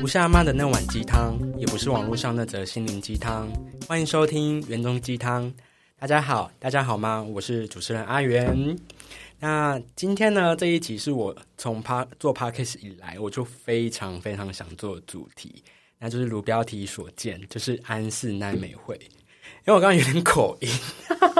[0.00, 3.50] 不是阿妈的那碗鸡汤，也不是网络上那则心灵鸡汤。
[3.88, 5.52] 欢迎收听园中鸡汤。
[5.98, 7.22] 大家好，大家好吗？
[7.22, 8.76] 我是主持人阿元。
[9.38, 15.62] 那今天呢，这一集是我从 p 做 podcast 以来，我就非常非常想做的主题，
[16.02, 18.98] 那就是如标题所见，就是安室奈美惠。
[19.64, 20.68] 因为我刚刚有点口音，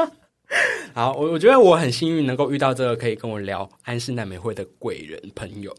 [0.95, 5.77] 好，我我觉得我很幸运能够遇到这个可以跟我聊安室奈美惠的贵人朋友，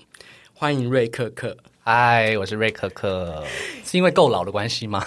[0.54, 1.56] 欢迎瑞克克。
[1.86, 3.44] 嗨，我是瑞可可，
[3.84, 5.06] 是因为够老的关系吗？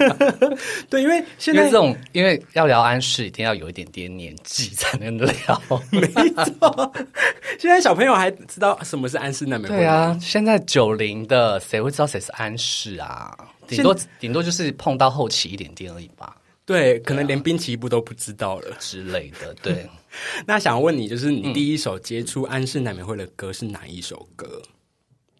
[0.90, 5.62] 对，因为现在这种因为要聊安室，一定要有一点点年纪才能聊。
[5.90, 6.00] 没
[6.44, 6.92] 错，
[7.58, 9.76] 现在小朋友还知道什么是安室奈美惠？
[9.76, 13.34] 对啊，现在九零的谁会知道谁是安室啊？
[13.66, 16.36] 顶多顶多就是碰到后期一点点而已吧。
[16.66, 19.54] 对，可能连滨崎步都不知道了之类的。
[19.62, 19.88] 对，
[20.46, 24.60] 那想问你，就是你第一首接触安室奈美惠的歌是哪一首歌？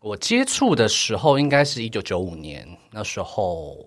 [0.08, 3.86] 我接触的时候应该是一九九五年，那时候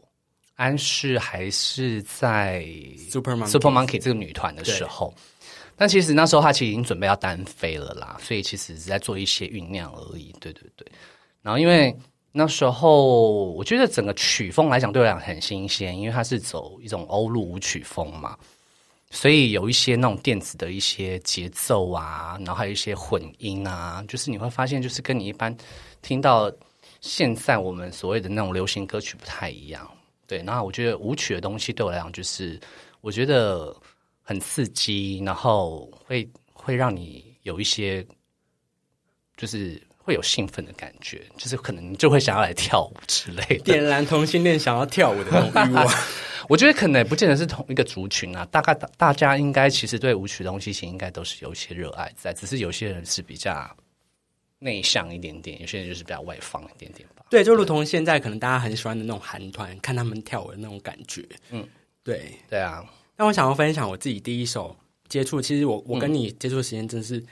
[0.56, 2.64] 安室还是在
[3.10, 5.12] Super Monkey Super Monkey 这个女团的时候，
[5.76, 10.32] 但其实那时候她其实已经准备要单飞了啦，所以其实是在做一些酝酿而已。
[10.40, 10.86] 对对对，
[11.42, 11.98] 然后因为
[12.32, 18.38] 那时候我觉得整个曲风来讲对我来讲很新鲜，因为它是走一种欧陆舞曲风嘛。
[19.14, 25.56] 所以有一些那种电子的一些节奏啊，然后还有一些混音啊，就是你会发现，就是跟你一般
[26.02, 26.50] 听到
[27.02, 29.86] 现在我们所谓的那种流行歌曲不太一样。
[30.26, 32.58] 对，然后我觉得舞曲的东西对我来讲，就是
[33.02, 33.76] 我觉得
[34.22, 38.06] 很刺激，然后会会让你有一些
[39.36, 45.88] 就是会有兴奋的感觉，就是可能就会想要来跳舞之类的，点燃同性恋想要跳舞的那种欲望。
[46.50, 53.74] 我觉得可能也不见得是同一个族群啊，大概大家应该其实对舞曲东西其实应该都是有一些热爱在，只是有些人是比较
[54.60, 57.24] 内向一点点，有些人就是比较外放一点点吧。
[57.30, 61.26] 对，就如同现在可能大家很喜欢的那种韩团，看他们跳舞的那种感觉。
[61.52, 61.66] 嗯，
[62.04, 62.84] 对，对啊。
[63.16, 64.76] 那我想要分享我自己第一首
[65.08, 67.24] 接触，其实我我跟你接触的时间真是。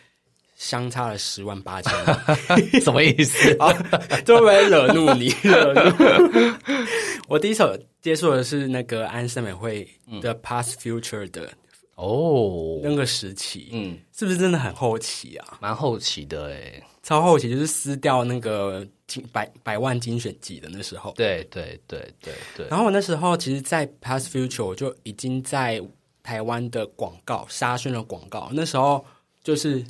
[0.59, 1.91] 相差了十万八千，
[2.83, 3.57] 什么意思？
[3.57, 5.29] 会不会惹怒你？
[5.41, 6.53] 惹怒
[7.29, 9.87] 我第一首接触的是那个安森美惠
[10.21, 11.49] 的《Past Future》的
[11.95, 15.57] 哦，那个时期，嗯，是不是真的很后期啊？
[15.61, 21.13] 蛮后期的诶，超后期，就是撕掉那个金百百万精选集的那时候。
[21.15, 22.67] 对对对对对。
[22.67, 25.81] 然后我那时候其实，在《Past Future》我就已经在
[26.21, 29.05] 台湾的广告沙宣的广告，那时候
[29.41, 29.81] 就是。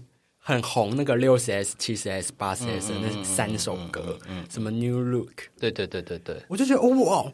[0.50, 4.18] 很红那个六十 S、七十 S、八十 S 那三首歌，
[4.50, 7.32] 什么 New Look，对对对对对，我就觉得哦哇，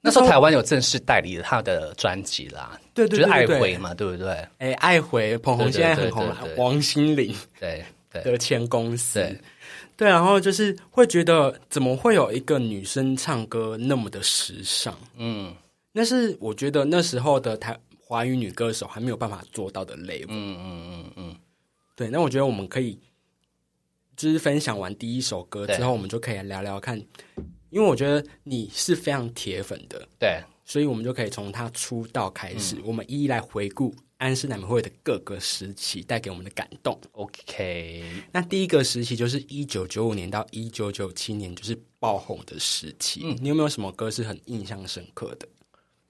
[0.00, 4.48] 那时候台湾有正式代理他的专辑啦，对对，就是爱回嘛，对不对？
[4.56, 7.84] 哎，爱回捧红现在很红了，王心凌对
[8.22, 9.20] 的前公司，
[9.94, 14.98] 对，然后就是会觉得怎么会有一个女生唱歌那么的时尚？
[15.18, 15.54] 嗯，
[15.92, 21.36] 那是我觉得那时候的台华语女歌手还没有办法做到的 level，嗯嗯嗯嗯。
[21.96, 22.98] 对，那我觉得我们可以，
[24.16, 26.98] 就是分享完第一首歌之后，我们就可以聊聊看，
[27.70, 36.98] 因为我觉得你是非常铁粉的，对，所以我们就可以从他出道开始，我们一一来回顾安室奈美惠的各个时期带给我们的感动。
[37.12, 43.20] OK，那第一个时期就是一九九五年到一九九七年，就是爆红的时期。
[43.22, 45.48] 嗯，你有没有什么歌是很印象深刻的？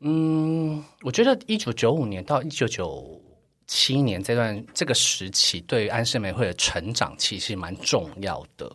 [0.00, 3.20] 嗯，我觉得一九九五年到一九九。
[3.66, 8.70] 七年这段这个时期，对于安室美惠的成长其实蛮重要的，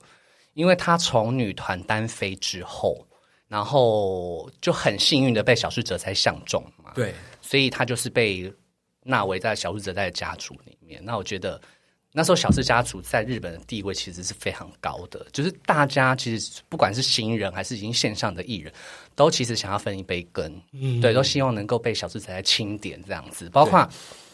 [0.54, 3.08] 因为她从女团单飞之后，
[3.48, 8.52] 然后就很幸运的被小室哲哉相中嘛，对，所以她就是被
[9.04, 11.00] 纳为在小室哲哉的家族里面。
[11.06, 11.62] 那我觉得
[12.12, 18.74] 那时候小室家族在日本的地位其实是非常高的，就是大家其实不管是新人还是已经线上的艺人，
[19.16, 23.88] 都其实想要分一杯羹，嗯，对，都希望能够被小室哲哉钦点这样子，包括。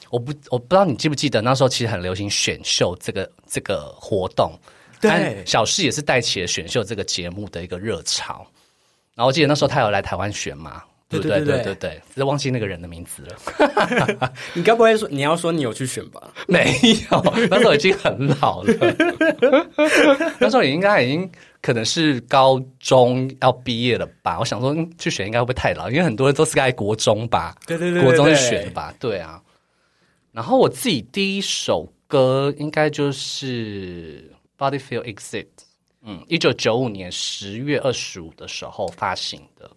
[0.09, 4.53] 我不我不知道你记不记得那时候其实很流行选秀这个这个活动，
[5.01, 8.45] 对，小四也是带起了选秀这个节目的一个热潮。
[9.15, 14.31] 然后我记得那时候他有来台湾选嘛，对对对对对，只是忘记那个人的名字了。
[14.53, 16.21] 你该不会说你要说你有去选吧？
[16.47, 16.77] 没
[17.09, 18.73] 有，那时候已经很老了。
[20.37, 21.31] 那时候也应该已经
[21.61, 24.37] 可能是高中要毕业了吧？
[24.37, 25.89] 我想说去选应该会不会太老？
[25.89, 27.55] 因为很多人都是在国中吧？
[27.65, 28.93] 对对对，国中选吧？
[28.99, 29.41] 对啊。
[30.35, 34.29] 然后我自己第一首歌应该就是
[34.61, 35.45] 《Body Feel Exit》，
[36.03, 39.71] 嗯，一九九五年十月二十五的时候发行的。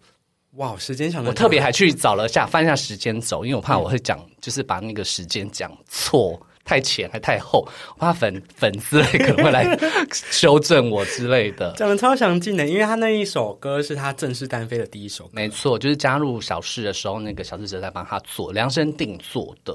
[0.55, 7.65] 哇，时间想我特别还去找了下翻一下时间轴，因为我怕我会讲，就是把那个时间讲错，太浅还太厚，
[7.95, 9.79] 我怕粉粉丝 可能会来
[10.11, 11.73] 修正我之类的。
[11.77, 19.73] 讲的超详尽的，因为他那一首歌是他正式单飞的第一首歌，没错，就是加入小事的时候，那个小智哲在帮他做量身定做的。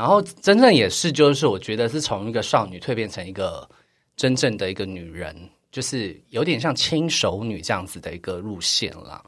[0.00, 3.68] 然后真正也是，就是我觉得是从一个少女蜕变成一个
[4.16, 5.36] 真正的一个女人，
[5.70, 9.22] 就是有点像轻熟女这样子的一个路线啦。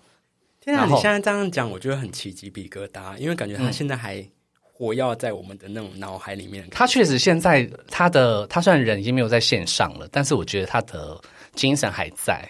[0.62, 0.86] 天啊！
[0.88, 4.26] 你现在这样讲，我觉得很起鸡皮疙瘩，因为感觉她现在还
[4.62, 6.66] 活跃在我们的那种脑海里面。
[6.70, 11.20] 她确实现在她的她虽然人已经没有在线上了，但是我觉得她的
[11.54, 12.48] 精神还在。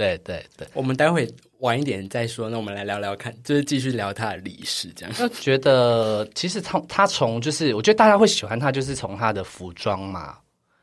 [0.00, 5.14] 对对对，我们待会晚一点再说，那我们来聊聊看，就是继续聊他的历史，这样。
[5.14, 10.38] 就觉得其实她她从就是我觉得大家会喜欢他，就是从他的服装嘛，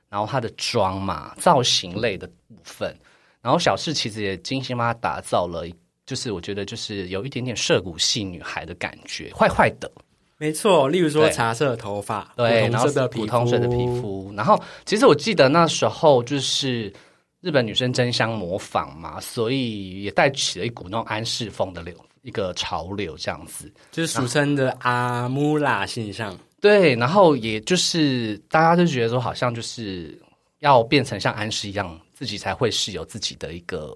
[0.10, 2.96] 然后他的妆嘛，造型类的部分，
[3.42, 5.66] 然后小事其实也精心帮他打造了。
[6.06, 9.92] 就是我觉得就是有一点点涉谷系女孩的感觉，坏坏的，
[10.38, 10.88] 没错。
[10.88, 14.34] 例如说茶色头发，对，然后铜色的皮肤，古铜色的皮肤。
[14.34, 16.94] 然后其实我记得那时候就是
[17.42, 21.94] 日本女生争相模仿嘛，所以也带起了一股那种安室风的流
[22.24, 23.72] 一个潮流这样子。
[23.92, 26.38] 就是俗称的阿穆拉现象。
[26.60, 30.20] 对，然后也就是大家都觉得说，好像就是
[30.60, 33.96] 要变成像安室一样，自己才会是有自己的一个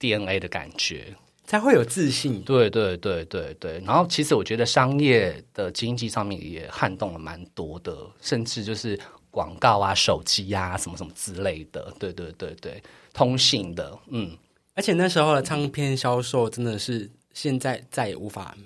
[0.00, 1.14] DNA 的感觉。
[1.46, 2.42] 才会有自信。
[2.42, 12.82] 对对对对对，然后其实我觉得商业的经济上面也撼动了蛮多的，甚至就是广告啊、手机啊什么什么之类的，对对对对，
[13.12, 14.36] 通信的，嗯，
[14.74, 18.56] 而且那时候的唱片销售真的是现在再也无法，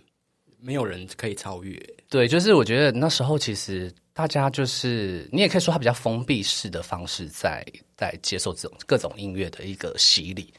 [0.60, 1.78] 没有人可以超越。
[2.08, 7.64] 对，就是我觉得那时候其实大家就是你也可以说它比较封闭式的方式在
[7.96, 10.52] 在接受这种各种音乐的一个洗礼。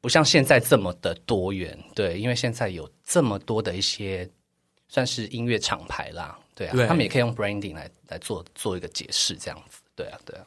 [0.00, 4.28] 不像现在这么的多元，对，因为现在有这么多的一些
[4.88, 6.86] 算是音乐厂牌啦，对啊，对。
[6.86, 10.46] 他们也可以用 branding 来来做做一个解释，这样子，对啊，对啊，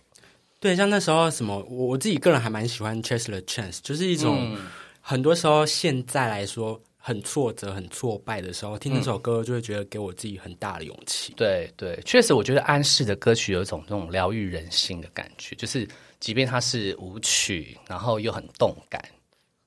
[0.60, 4.57] 对，像那时候什么，我我自己个人还蛮喜欢 Chase the Chance，就是一种、
[5.02, 11.34] 很多时候现在来说很挫折、很挫败的时候，听那首歌就会觉得给我自己很大的勇气。
[11.36, 15.88] 对对，确实，我觉得安室的歌曲有一种这种疗愈人心的感觉，就是
[16.19, 19.00] 即便它是舞曲，然后又很动感，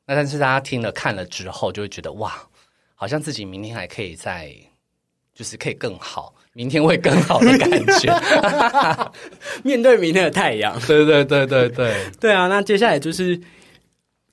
[0.05, 2.49] 那但是大家听了看了之后，就会觉得哇，
[2.97, 4.53] 好像自己明天还可以再，
[5.39, 7.71] 就是可以更好，明天会更好的感
[8.01, 8.13] 觉。
[9.63, 13.41] 面对明天的太阳，对对对对对，对啊，那接下来就是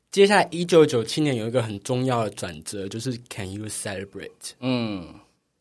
[0.10, 5.13] 接下来一九九七年有一个很重要的转折，就是 Can You Celebrate 嗯。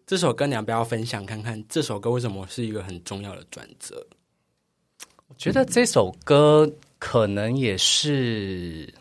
[0.07, 1.63] 这首歌，你要不要分享看看？
[1.69, 4.07] 这首歌为什么是一个很重要的转折？
[5.29, 8.93] 我觉得这首歌可能也是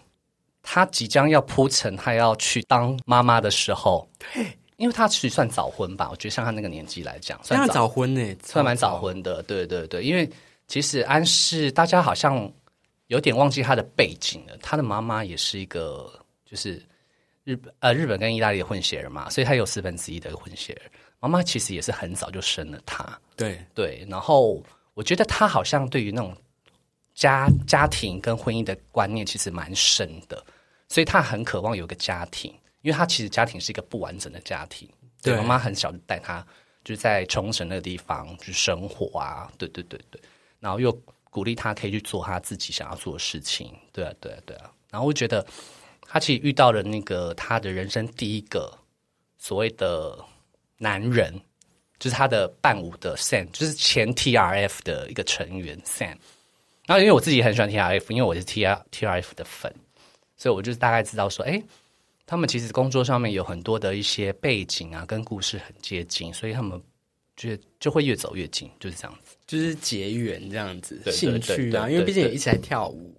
[0.61, 10.29] 他即将要铺陈他要去当妈妈的时候，对，因为他其实算早婚吧，我觉得像他那个年纪来讲，算早早婚呢、算蛮早婚的，对对对，因为
[10.67, 12.51] 其实安室大家好像
[13.07, 16.11] 有点忘记他的背景了，他的妈妈也是一个
[16.45, 16.83] 就是
[17.45, 20.91] 日本呃日本跟意大利的混血儿嘛，所以他有四分之一的混血儿，
[21.21, 24.61] 妈妈其实也是很早就生了他，对，对，然后
[24.95, 26.35] 我觉得他好像对于那种
[27.15, 30.43] 家家庭跟婚姻的观念其实蛮深的，
[30.89, 32.53] 所以他很渴望有个家庭，
[32.83, 34.87] 因为他其实家庭是一个不完整的家庭。
[35.23, 36.45] 对，对妈妈很小就带他
[36.83, 40.21] 就是在冲绳那个地方去生活啊，对对对对，
[40.59, 40.91] 然后又
[41.29, 45.43] 鼓励他可以去做他自己想要做的事情，对啊对啊对啊，然后我觉得
[46.01, 48.77] 他其实遇到了那个他的人生第一个
[49.39, 50.17] 所谓的
[50.77, 51.33] 男人，
[51.97, 56.17] 就是他的伴舞的 Sam，就是前 TRF 的一个成员 Sam。
[56.85, 59.73] 然后因为我自己很喜欢 TRF，因为我是 TR TRF 的粉，
[60.35, 61.63] 所以我就大概知道说，哎，
[62.25, 66.81] 他们其实工作上面有很多的一些背景啊，跟故事很接近，所以他们
[67.35, 67.49] 就
[67.79, 69.35] 就会越走越近，就是这样子。
[69.45, 73.13] 就是结缘这样子，兴趣啊，因为毕竟也一直在跳舞。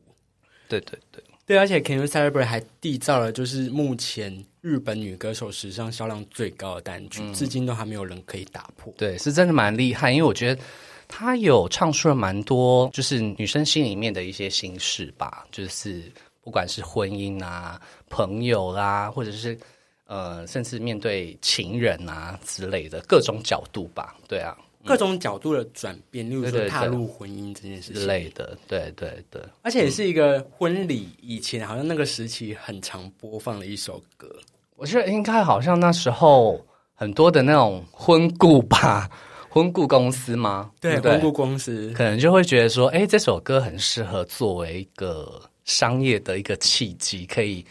[0.66, 8.92] 对对对，对，而且 Can You Celebrate 还缔造了就是目前日本女歌手史上销量最高的单曲，至今都还没有人可以打破。
[8.96, 10.62] 对，是真的蛮厉害，因为我觉得
[11.06, 16.10] 她有唱出了蛮多，就是女生心里面的一些心事吧，就是
[16.44, 19.58] 不管是婚姻啊、朋友啦、或者是
[20.06, 34.28] 呃，甚至面对情人啊之类的各种角度吧，对啊各种角度的转变，例如说踏入婚姻这件事之情，类的，对对对，而且也是一个婚礼以前好像那个时期很常播放的一首歌。
[34.76, 36.62] 我觉得应该好像那时候
[36.94, 39.08] 很多的那种婚故吧，
[39.48, 40.70] 婚顾公司吗？
[40.78, 47.64] 对，婚顾公司，可能就会觉得说，哎，这首歌很适合作为一个商业的一个契机，可以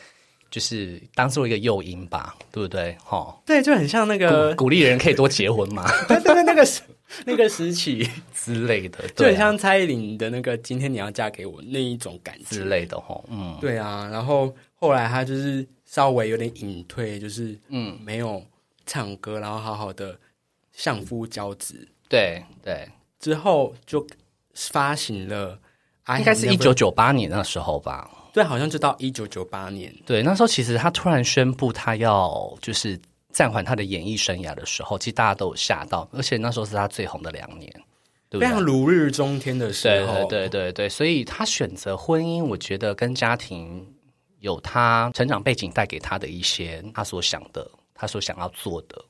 [0.50, 2.96] 就是当做一个诱因吧，对不对？
[3.04, 6.82] 哈，对，就很像那个鼓励人可以多结婚嘛， 对对对，那个时
[7.26, 12.46] 那个时期之类的，就很像蔡依林的那个“今天你要嫁给我”那一种感觉。
[12.46, 12.64] 之。
[12.66, 18.44] 类的哈，嗯，对啊，然后后来他就是稍微有点隐退，就是嗯，没有
[18.86, 20.18] 唱歌，然后好好的
[20.72, 24.06] 相夫教子，对对，之后就
[24.56, 25.60] 发行了
[26.04, 28.10] I 应该是一九九八年那时候吧。
[28.34, 29.94] 对，好像就到一九九八年。
[30.06, 33.00] 对，那时候其实他突然宣布他要就是
[33.32, 37.72] 暂缓他的演艺生涯的时候，其实大家都有吓到，而且那时候是他最红的两年，
[38.30, 38.48] 对不对？
[38.48, 43.86] 非常如日中天的时对候，对对对对，所以他选择婚姻，我觉得跟家庭
[44.40, 49.06] 有他成长背景带给他的一些他所想的，他所想要做的，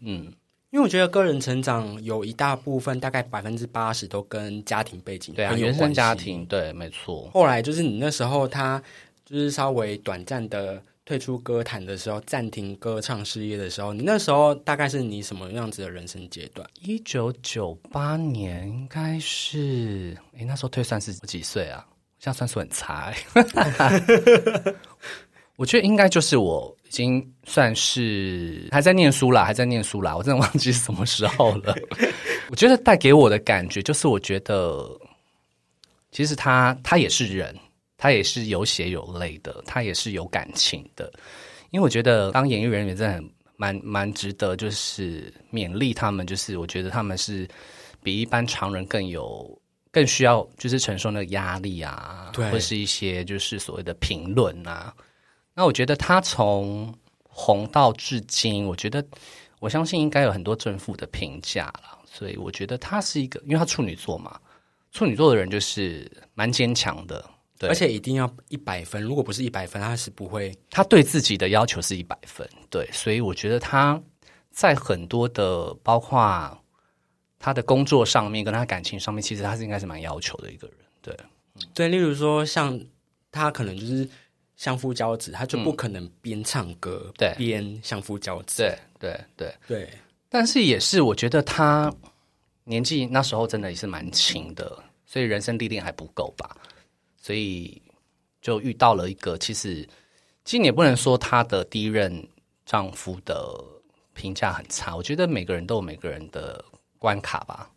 [0.00, 0.32] 嗯，
[0.76, 8.82] 因为我觉得个人成长有一大部分，大概百分之八十都跟家庭背景对啊，原生家庭，对，没错，后来就是你那时候他
[9.24, 16.68] 就是稍微短暂的退出歌坛的时候，暂停歌唱事业的时候，你那时候大概是你什么样子的人生阶段？
[16.82, 21.86] 一九九八年应该是，诶，那时候退算是几岁啊？
[22.18, 23.16] 这样算数很差、欸。
[25.56, 31.74] 我觉得应该就是我已经算是还在念书啦，还在念书啦，我真的忘记是什么时候了。
[32.50, 34.88] 我觉得带给我的感觉就是，我觉得
[36.12, 37.54] 其实他他也是人，
[37.96, 41.12] 他也是有血有泪的，他也是有感情的。
[41.70, 47.48] 因为我觉得当演艺人员真的很蛮蛮值得，就是勉励他们，就是我觉得他们是
[48.02, 49.58] 比一般常人更有。
[49.92, 54.92] 更需要就是承受那个压力啊，对或是一些就是所谓的评论啊。
[55.56, 59.04] 那我觉得他从红到至今，我觉得
[59.58, 61.98] 我相信应该有很多正负的评价了。
[62.04, 64.38] 所以我觉得他是一个，因为他处女座嘛，
[64.92, 67.22] 处女座的人就是蛮坚强的，
[67.58, 70.56] 对，而且一定要一百分，如果不是一百分，他是不会。
[70.70, 74.00] 他对自己的要求是一百分，对，所以我觉得他
[74.50, 76.58] 在很多的包括
[77.38, 81.16] 他的工作上面跟他感情上面，其实他是应该是蛮要求的一个人，对，
[81.74, 82.80] 对，例如说像
[83.30, 84.08] 他可能就是
[84.56, 88.62] 相夫教子，他就不可能边唱歌、嗯对边相夫教子。
[88.62, 89.54] 对对对。
[89.68, 89.88] 对
[90.28, 91.92] 但是也是，我觉得他
[92.64, 96.56] 年纪那时候真的也是蛮轻的，所以人生历练还不够吧，
[97.16, 97.80] 所以
[98.42, 99.88] 就遇到了一个，其实
[100.44, 102.28] 其实你也不能说她的第一任
[102.66, 103.56] 丈夫的
[104.14, 106.62] 评价很差，我觉得每个人都有每个人的
[106.98, 107.70] 关卡吧。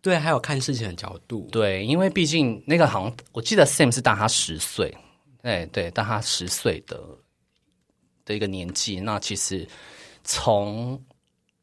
[0.00, 1.46] 对，还有看事情的角度。
[1.52, 4.92] 对，因为毕竟那个好像我记得 Sam 是大他十岁，
[5.42, 7.00] 对对，大他十岁的
[8.24, 9.66] 的一个年纪，那其实
[10.22, 11.00] 从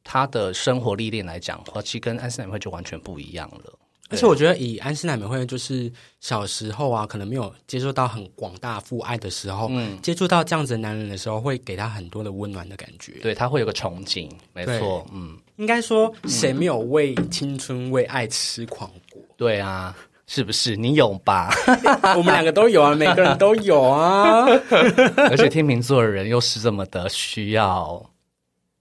[0.03, 3.73] 他的生活历练来讲其实跟安室奈美惠就完全不一样了。
[4.11, 13.11] 而且我觉得以安室奈美惠就是小时候啊，可能没有接触到很广大父爱的时候，嗯，接触到这样子的男人的时候，会给他很多的温暖的感觉。
[13.21, 19.21] 对他会有个憧憬，没错，嗯，应该说，谁没有为青春、为爱痴狂过？
[19.37, 19.95] 对啊，
[20.31, 20.75] 是不是？
[20.75, 21.49] 你有吧？
[22.15, 24.45] 我们两个都有啊，每个人都有啊。
[25.27, 28.07] 而且天秤座的人又是这么的需要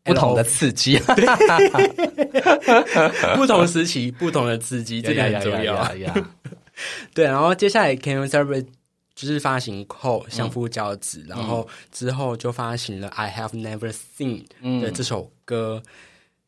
[0.04, 0.98] 不同的刺激，
[3.34, 5.90] 不同时期、不同的刺激，这个很重要。
[7.14, 8.66] 对，然后接下来 Can You Celebrate
[9.14, 14.44] 就是发行后相夫教子，然后之后就发行了 I Have Never Seen
[14.82, 15.82] 的这首歌。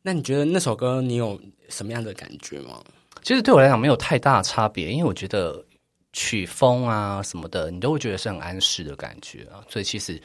[0.02, 1.40] 那你觉得那首歌你有
[1.70, 2.80] 什么样的感觉吗？
[3.22, 5.64] 其实对我来讲没有太大差别，因为我觉得
[6.12, 10.20] 曲风啊什么的，你都会觉得是很安适的感觉啊，所以其实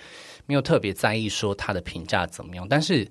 [0.45, 2.67] 没有特别在意说它的评价怎么样。
[2.67, 3.07] 但是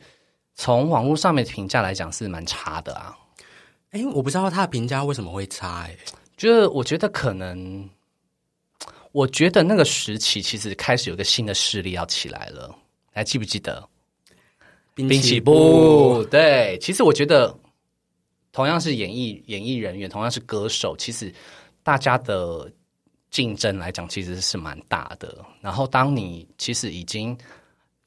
[0.54, 3.16] 从网络上面的评价来讲是蛮差的啊，
[3.90, 5.96] 哎，我不知道他的评价为什么会差、哎，
[6.36, 7.88] 就是我觉得可能，
[9.12, 12.74] 我觉得那个时期其实开始有一个新的势力要起来了，
[13.12, 13.88] 还记不记得？
[14.94, 17.52] 滨滨崎步，对，其实我觉得
[18.54, 21.30] 同样是演艺演艺人员，同样是歌手，其实
[21.82, 22.70] 大家的
[23.28, 25.44] 竞争来讲其实是蛮大的。
[25.60, 27.36] 然后当你其实已经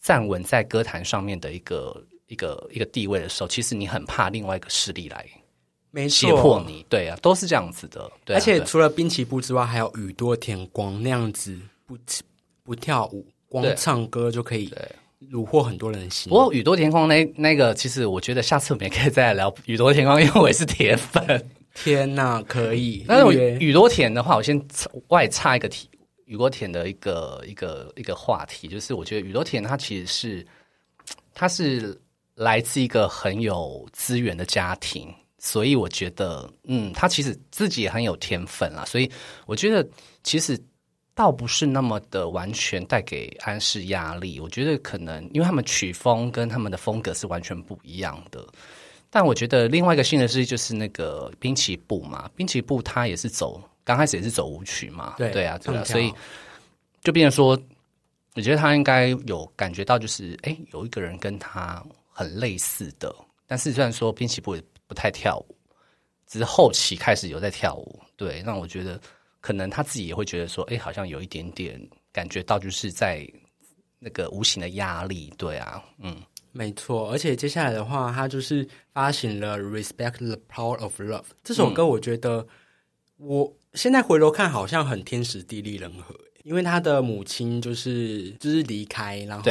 [0.01, 5.27] 站稳在歌坛上面的一个一个一个地位的时候，其实你很怕另外一个势力来
[5.91, 8.09] 没胁迫你，对啊，都是这样子的。
[8.23, 11.97] 对啊、而且除了滨崎步之外，还有宇多田光那样子不
[12.63, 14.91] 不跳舞，光唱歌就可以对
[15.31, 16.29] 虏获很多人的心。
[16.29, 21.49] 不过宇多田光那那个，其实我觉得下次我们也可以再来聊宇多田光，因为我也是铁粉。
[21.73, 23.05] 天呐，可以！
[23.07, 24.59] 但是宇多田的话，我先
[25.09, 25.87] 外插一个题，
[26.25, 30.47] 宇多田的一个一个一个话题，就是我觉得宇多田他其实是
[31.35, 31.95] 他是
[32.33, 39.07] 来自一个很有资源的家庭，所以我觉得，嗯，他其实自己也很有天分啦，所以
[39.45, 39.87] 我觉得
[40.23, 40.59] 其实
[41.17, 44.39] 倒不是那么的完全带给安室压力。
[44.39, 48.45] 我觉得可能因为他们曲风跟他们的风格是完全不一样的。
[49.09, 56.13] 但我觉得另外一个新的事就是那个滨崎步嘛，滨崎步他也是走刚开始也是走舞曲嘛，对对啊，对啊，所以
[57.01, 57.59] 就变成说，
[58.35, 63.11] 我觉得他应该有感觉到，就是哎，有一个人跟他很类似的，
[63.47, 65.55] 但是虽然说滨崎步也不太跳舞，
[66.27, 69.01] 只是后期开始有在跳舞，对，那我觉得
[69.39, 71.79] 可能他自己也会觉得说，哎，好像有一点点
[72.11, 73.27] 感觉到，就是在
[73.99, 76.15] 那个无形的压力，对啊，嗯。
[76.53, 82.47] 没错，而且接下来的话，他就是发行了《Respect the Power of Love》这首歌，我觉得、
[83.17, 89.43] 我现在回头看，好像很天时地利人和，因为他的母亲就是就是离开，然后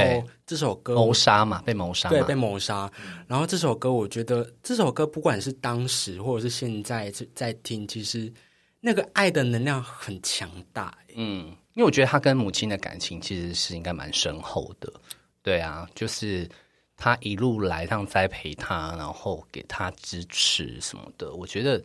[0.45, 2.91] 这首歌谋杀嘛，被谋杀，对被谋杀，
[3.29, 8.33] 然后这首歌，我觉得这首歌不管是当时或者是现在在在听，其实
[8.81, 10.87] 那个爱的能量很强大。
[11.09, 14.93] 欸嗯，因为我觉得他跟母亲的感情其实是应该蛮深厚的，
[15.43, 16.49] 对啊，就是
[16.97, 21.83] 他一路来这样栽培他，然后给他支持什么的，我觉得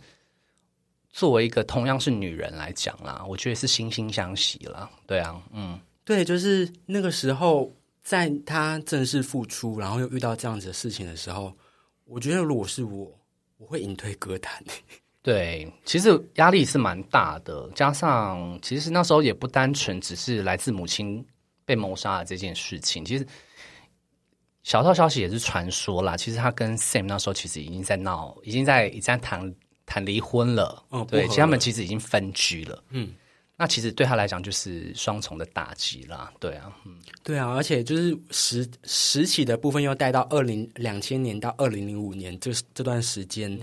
[1.10, 7.71] 作为一个同样是女人来讲啦，我觉得是惺惺相惜啦，对啊，嗯，对，就是那个时候，
[8.03, 11.53] 在他正式复出，然后又遇到这样子的事情的时候，
[12.05, 13.17] 我觉得如果是我，
[13.57, 14.63] 我会隐退歌坛。
[15.24, 21.24] 对，其实压力是蛮大的，加上其实那时候也不单纯只是来自母亲
[21.63, 23.28] 被谋杀的这件事情，其实
[24.63, 26.18] 小道消息也是传说啦。
[26.18, 30.84] 其实他跟 Sam 那时候其实已经在闹，已经在已经在谈谈离婚了。
[30.90, 32.84] 对，哦不合其实他们其实已经分居了。
[32.90, 33.13] 嗯，
[33.62, 36.34] 那其实对他来讲就是双重的打击啦。
[36.39, 43.56] 对啊，嗯，对啊，而且就是时时期的部分又带到二零两千年到二零零五年这这段时间，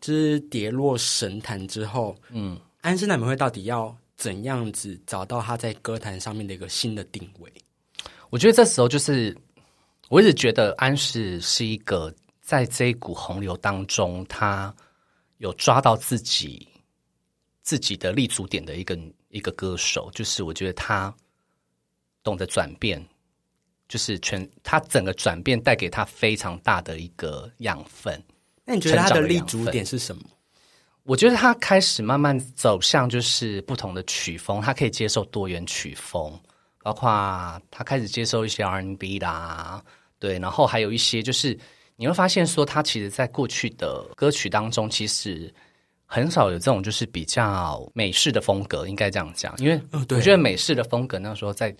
[0.00, 7.48] 就是跌落神坛之后，嗯，安室奈美惠到底要怎样子找到他在歌坛上面的一个新的定位？
[8.30, 9.36] 我觉得这时候就是，
[10.08, 14.74] 我一直觉得安室是一个在这一股洪流当中，他
[15.38, 16.66] 有抓到自己
[17.62, 18.98] 自己的立足点的一个
[19.34, 21.14] 一个歌手，就是我觉得他
[22.22, 23.04] 懂得转变，
[23.88, 28.22] 就是全他整个转变带给他非常大的一个养分。
[28.64, 30.22] 那你觉得他的立足点是什么？
[31.02, 36.32] 我觉得他开始慢慢走向就是不同的曲风，他可以接受多元曲风，
[36.82, 39.84] 包括他开始接受一些 R&B 啦，
[40.18, 41.58] 对，然后还有一些就是
[41.96, 45.52] 你会发现说，他其实在过去的歌曲当中，其实
[46.06, 51.74] 很少有这种就是比较美式的风格，应该这样讲，因为我觉得美式的风格那时候在。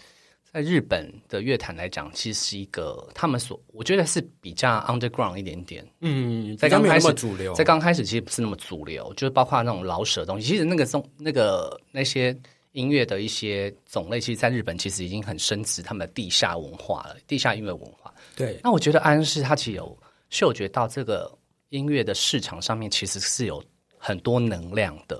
[0.52, 10.46] 在日本的乐坛来讲，其实是一个他们所我觉得是比较 underground 一点点，嗯，在刚开始主流，在刚开始其实不是那么主流，就是包括那种老舍的东西。
[10.46, 12.32] 其实那个中那个那些
[12.70, 18.14] 音乐的一些种类，其实在日本其实已经很深植他们的地下文化了，地下音乐文化。
[18.36, 19.98] 对那我觉得安室他其实有
[20.30, 21.36] 嗅觉到这个
[21.70, 23.60] 音乐的市场上面其实是有
[24.06, 25.18] 很多能量的，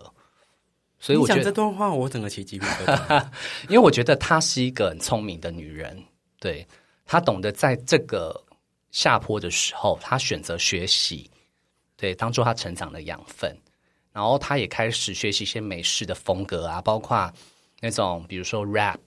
[0.99, 3.27] 所以我觉得这段话，我整个起鸡皮疙瘩。
[3.71, 6.05] 因为我觉得她是一个很聪明的女人，
[6.39, 6.67] 对
[7.07, 8.39] 她懂得在这个
[8.91, 11.31] 下坡的时候，她选择学习，
[11.97, 13.57] 对，当做她成长的养分。
[14.13, 17.33] 然后她也开始学习一些美式的风格啊，包括
[17.81, 18.99] 那种比如说 rap，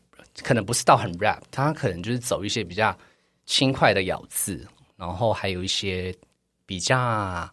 [0.42, 2.98] 可能不是到很 rap，她可能就是走一些比较
[3.46, 6.12] 轻快的咬字，然后还有一些
[6.66, 7.48] 比较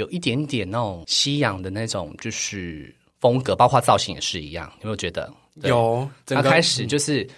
[0.00, 5.30] 有一点点那种西洋的那种就是风格，包括造型也是一样，有没有觉得？
[5.62, 7.28] 有，她开始就是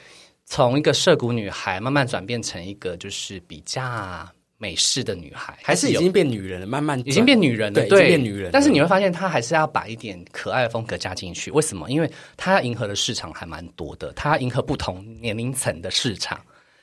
[0.44, 4.24] 从一个涉谷女孩慢慢转变成一个就是比较
[4.58, 11.50] 美式的女孩，还是已经变女人了，慢慢已经变女人了，对已经变女人但是你会发现，她还是要把一点可爱的风格加进去。
[11.50, 11.90] 为什么？
[11.90, 16.40] 因为她要迎合的市场还蛮多的，她要迎合不同年龄层的市场，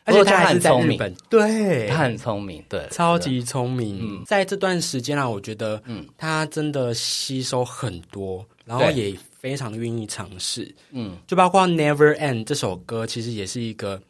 [0.10, 4.00] 而且他还是在很聪明，日本，对，他很聪明，对，超级聪明。
[4.02, 4.24] 嗯。
[4.26, 10.74] 在这段时间啊，我觉得，嗯，他真的吸收很多，然后也非常愿意尝试。
[10.92, 14.02] 嗯，就包括《Never End》这首歌，其实也是一个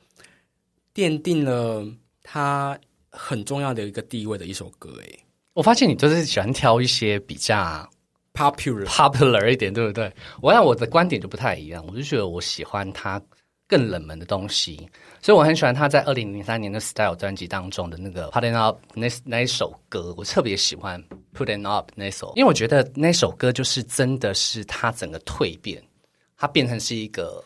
[0.94, 1.86] 奠定了
[2.24, 2.80] 他
[3.12, 4.90] 很重要的一个地位的一首歌。
[5.02, 5.20] 诶
[5.54, 7.90] 我发现你就是喜欢挑一些比较
[8.34, 10.10] ，Popular，popular 一点，对不对？
[10.42, 13.22] 我想我的观点就不太一样，我就觉得我喜欢他
[13.70, 14.76] 更冷门的东西，
[15.22, 21.00] 所以我很喜欢他在二零零三年的《Style》专辑当中的那个《Put It Up》那那一首歌，我特别喜欢
[21.38, 25.84] 《Put It Up》那首，因为我觉得那首歌就是真的是他整个蜕变，
[26.36, 27.44] 他变成是一个，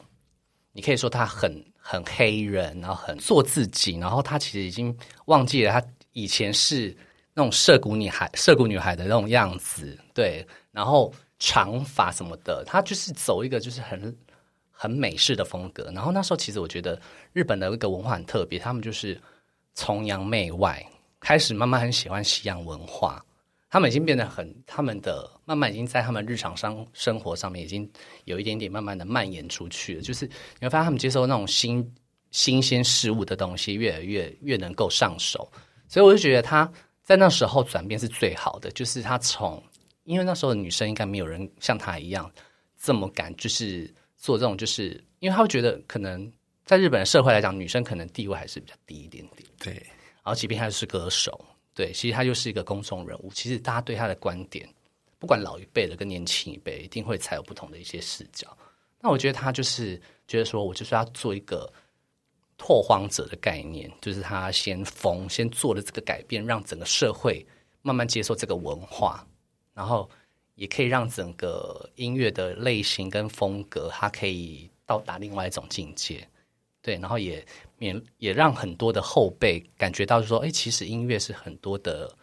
[0.71, 6.95] 你可以说他很很黑人，然后很做自己，然后他其实已经忘记了他以前是
[7.33, 14.15] 那种涉谷女孩、涉谷女孩的那种样子，对，然后长发什么的，他就是走一个就是很
[14.83, 15.89] 很美式的风格。
[15.95, 19.17] 然后那时候其实我觉得日本的一个文化很特别，他们就是
[19.75, 20.85] 崇洋媚外，
[21.21, 23.23] 开始慢慢很喜欢西洋文化。
[23.69, 27.89] 他们已经变得很，他们的慢慢已经在他们日常生生活上面已经
[28.25, 30.01] 有一点点慢慢的蔓延出去了。
[30.01, 30.25] 就是
[30.59, 31.95] 你会发现他们接受那种新
[32.31, 35.49] 新鲜事物的东西越来越越能够上手，
[35.87, 36.69] 所以我就觉得他
[37.03, 38.69] 在那时候转变是最好的。
[38.71, 39.63] 就是他从
[40.03, 42.29] 因为那时候的女生应该没有人像他一样
[42.79, 43.91] 这么敢，就是
[44.23, 46.31] 做这种，就是因为他会觉得可能
[46.63, 49.45] 在日本的社会来讲，女生可能地位还是比较低一点点。
[49.59, 51.43] 对，然后即便他是歌手。
[51.75, 53.31] 对，其实她就是一个公众人物。
[53.33, 54.69] 其实大家对她的观点，
[55.17, 58.55] 不管老一辈的跟年轻一辈，一定会才有不同的一些视角。
[58.99, 61.67] 那我觉得他就是觉得说，我就是要做一个
[62.59, 67.43] 拓荒者的概念，就是他先疯，先做了这个改变，让整个社会
[67.81, 69.27] 慢慢接受这个文化，
[69.73, 70.07] 然后
[70.55, 76.27] 也可以让整个音乐的类型跟风格，它可以到达另外一种境界。
[76.81, 77.43] 对，然后也
[77.77, 82.13] 免也让很多的后辈感觉到说，哎，其实音乐是很多的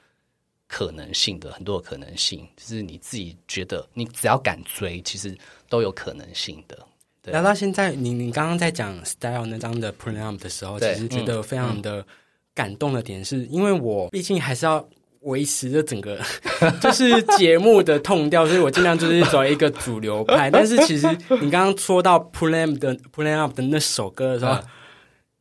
[0.68, 5.36] 可能性的，很多的可能性，就是你自己觉得，你只要敢追，其实
[5.68, 6.78] 都有可能性的。
[7.24, 12.06] 聊到现在，你你刚刚在讲 Style 那张的 p r e a m 的时候，其实觉得非常的
[12.54, 14.88] 感动的点，是因为我毕竟还是要。
[15.20, 16.18] 维持着整个
[16.80, 20.48] 就是节目的痛调，所以我尽量就是走一个主流派。
[20.52, 21.06] 但是其实
[21.40, 24.58] 你刚刚说到 Plan 的 Plan Up 的那首歌的时候，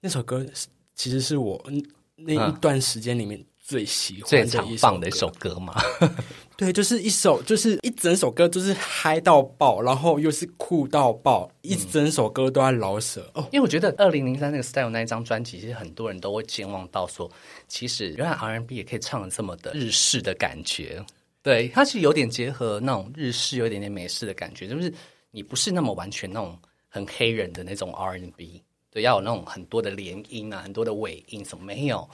[0.01, 0.45] 那首歌
[0.95, 1.63] 其实是我
[2.15, 3.43] 那一段时间里面。
[3.69, 5.75] 最喜欢最常放的一首歌嘛？
[6.59, 13.47] 对，就是一首，就是一整首歌，就是嗨到爆，然后又是酷到爆，一整首歌都在老舍哦。
[13.53, 17.31] 因为我觉得二零零三那个 Style 那一张专辑，其实很多人都会健忘到说，
[17.69, 21.01] 其实原来 R&B 也可以唱的这么的日式的感觉。
[21.41, 24.93] 对，它是有点结合那种日式，有一点点美式的感觉，就是
[25.31, 32.05] 你不是那么完全那种很黑人的那种 R&B，对，要有那种很多的连音啊，很多的尾音，什么没有。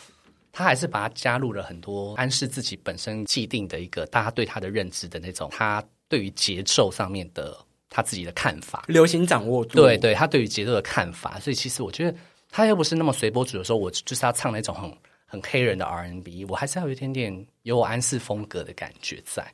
[0.58, 7.58] 他还是把它加入了很多安室自己本身既定的一个大家对他的认知的那种，他对于节奏上面的
[7.90, 11.38] 他自己的看法，流行掌握度，对对，他对于节奏的看法。
[11.42, 12.18] 所以其实我觉得
[12.50, 19.46] 他又不是那么随波逐流，说我就是要唱那种很很黑人的 R N B，我还是要有一点点有我安室风格的感觉在。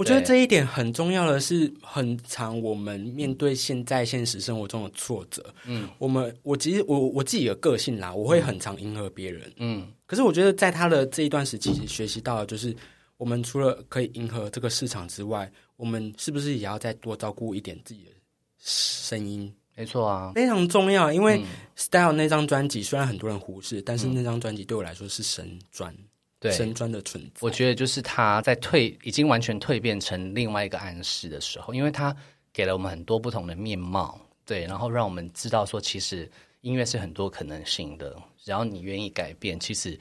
[0.00, 12.74] 我觉得这一点很重要的是，很长我们面对现在现实生活中的挫折，嗯，我们我其实我我自己的个性啦，我会很常迎合别人，嗯，可是我觉得在他的这一段时期学习到的，就是
[13.18, 18.10] 我们除了可以迎合这个市场之外，我们是不是也要再多照顾一点自己的
[18.58, 19.52] 声音？
[19.76, 21.12] 没错啊，非常重要。
[21.12, 21.38] 因为
[21.76, 25.94] 《Style》那张专辑虽然很多人忽视，但是那张专辑对我来说是神专。
[25.94, 26.04] 对，
[26.48, 32.16] 神专的存在，我觉得就是他在蜕，已经完全蜕变成另外一个暗示的时候，因为他
[32.52, 36.30] 给了我们很多不同的面貌，对，然后让我们知道说，其实
[36.62, 39.98] 音乐是很多可能性的，只要你愿意改变，其实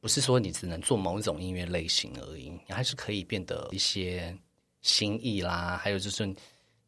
[0.00, 4.36] 不是说你只能做某一种音乐类型而已，你还是可以变得一些
[4.82, 6.26] 新意啦，还有就是，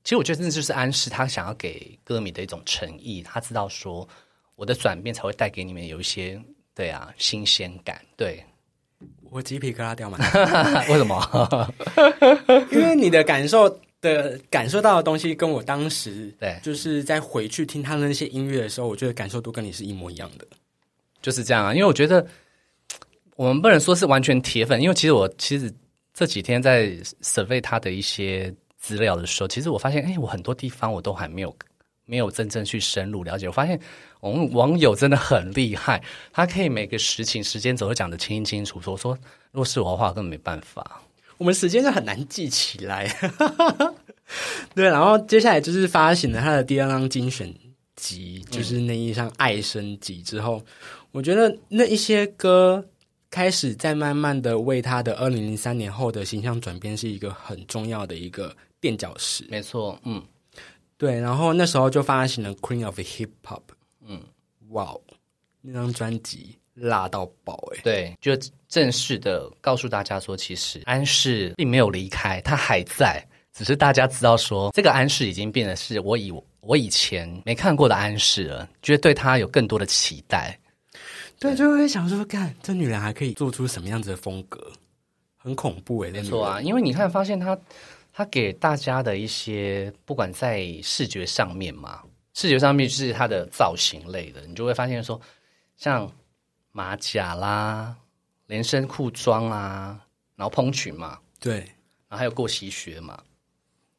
[0.05, 4.07] 其实我觉得那就是安室他想要给歌迷的一种诚意，他知道说
[4.55, 6.39] 我的转变才会带给你们有一些
[6.75, 8.45] 对啊新鲜感，对。
[9.33, 10.21] 我鸡皮疙瘩掉满，
[10.93, 11.73] 为什么？
[12.71, 13.67] 因为你的感受
[14.03, 20.47] 的感受到的东西，跟我当时对，就是在回去听他的那些音乐的时候，我觉得感受都跟你是一模一样的，
[21.23, 21.73] 就是这样啊。
[21.73, 22.27] 因为我觉得
[23.37, 25.73] 我们不能说是完全铁粉，因为其实我其实
[26.13, 26.91] 这几天在
[27.23, 31.57] survey 他的一些资料的时候，其实我发现，哎，我很多地方我都还没有。
[32.05, 33.79] 没有真正去深入了解，我发现
[34.21, 38.93] 我们网友真的很厉害，他可以每个时情时间轴都讲得清清楚楚。
[38.93, 39.17] 我说
[39.51, 41.03] 如果是我的话，根本没办法。
[41.39, 43.09] 我们时间是很难记起来。
[44.75, 47.53] 对，然后接下来就是发行了他的第二张精选
[47.97, 50.63] 集，就是那一张《爱升级》之后，
[51.11, 52.85] 我觉得那一些歌
[53.31, 59.45] 开始在慢慢的为他的二零零三年后的形象转变是一个很重要的一个垫脚石。
[59.51, 60.23] 没错，嗯。
[61.03, 63.57] 对，然后那时候就发行了《Queen of Hip Hop》，
[64.07, 64.23] 嗯，
[64.69, 64.97] 哇，
[65.61, 67.81] 那张专辑辣到爆哎！
[67.83, 68.31] 对，就
[68.69, 73.21] 正式的告诉大家说，其实安室并没有离开，他还在，
[73.53, 80.57] 只是大家知道说，这个安室已经变得是我以我以前没看过的安室了，觉得对他有更多的期待。
[81.41, 84.71] 对，就会想说，看这女人还可以做出什么样子的风格，
[85.37, 86.13] 很恐怖哎！
[86.13, 87.59] 没错啊，因为你看，发现她。
[88.13, 92.03] 他给大家的一些，不管在视觉上面嘛，
[92.35, 95.19] 视觉上面就是他的造型类的，你就会发现说，
[95.77, 96.11] 像
[96.73, 97.97] 马甲啦、
[98.47, 99.99] 连身裤装啊，
[100.37, 101.57] 然后蓬裙嘛，对，
[102.09, 103.23] 然后还有过膝靴嘛，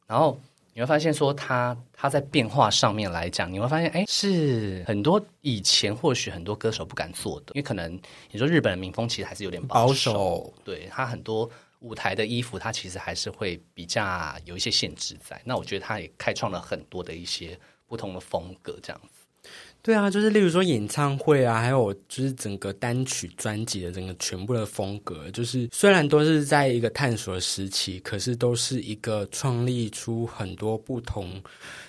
[0.06, 0.40] 然后
[0.72, 7.92] 你会发现说他他在变化上面来讲，你会发现哎，是很多以前或许很多歌手不敢做的，因为可能
[8.30, 11.50] 你说日本的民风其实还是有点保守，对他很多
[11.84, 15.38] 舞台的衣服，它其实还是会比较有一些限制在。
[15.44, 19.50] 那我觉得他也开创了很多的一些不同的风格，这样子。
[19.82, 31.38] 对啊，就是例如说演唱会啊，还有就是整个单曲专辑的整个全部的风格，就是虽然都是在一个探索时期，可是都是一个创立出很多不同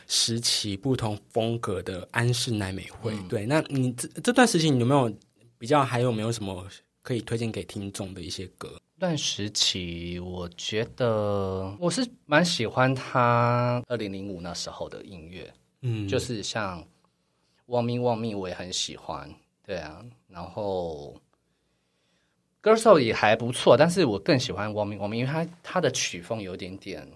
[0.07, 3.17] 时期、不同风格的安室奈美惠。
[3.29, 5.09] 对，那你这这段时期你有没有
[5.57, 6.67] 比较，还有没有什么
[7.01, 8.77] 可以推荐给听众的一些歌？
[8.99, 16.83] 段时期，我觉得我是蛮喜欢他二零零五那时候的音乐，嗯，就是像。
[17.69, 19.27] 汪咪汪咪，我也很喜欢，
[19.65, 21.19] 对啊，然后
[22.61, 27.11] 歌手也还不错，但是我更喜欢汪咪汪咪，因为他他的曲风有点点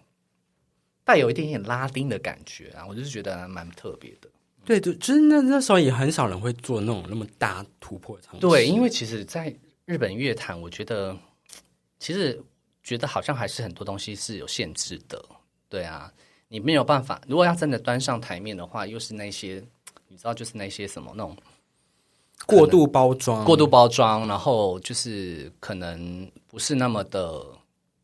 [1.03, 4.27] 带有一点点拉丁的感觉啊，我就是觉得蛮特别的。
[4.65, 8.41] 对，就真的那那时候也很少人会做那种那么大突破尝试。
[8.41, 11.15] 对，因为其实，在日本乐坛，我觉得
[11.99, 12.41] 其实
[12.83, 15.23] 觉得好像还是很多东西是有限制的。
[15.69, 16.11] 对啊，
[16.47, 19.63] 你没有办法，如果要真的端上台面的话，又是那些。
[20.11, 21.37] 你知道，就是那些什么那种
[22.47, 27.45] 过度包装、过度包装，然后就是可能不是那么的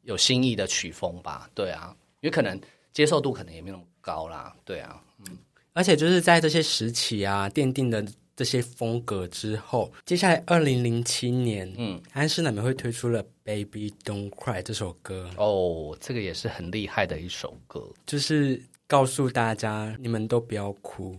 [0.03, 1.49] 有新意的曲风吧？
[1.55, 2.61] 对啊，因为可能
[2.93, 4.55] 接受度可能也没那么高啦。
[4.63, 5.35] 对啊，嗯，
[5.73, 8.05] 而且就是在这些时期啊，奠定的
[8.35, 15.29] 这些风格之后，接下来二零零七年，嗯，安室奈美惠推出了《Baby Don't Cry》这首歌。
[15.37, 18.61] 哦，这个也是很厉害的一首歌，就是。
[18.87, 21.17] 告诉大家，你们都不要哭，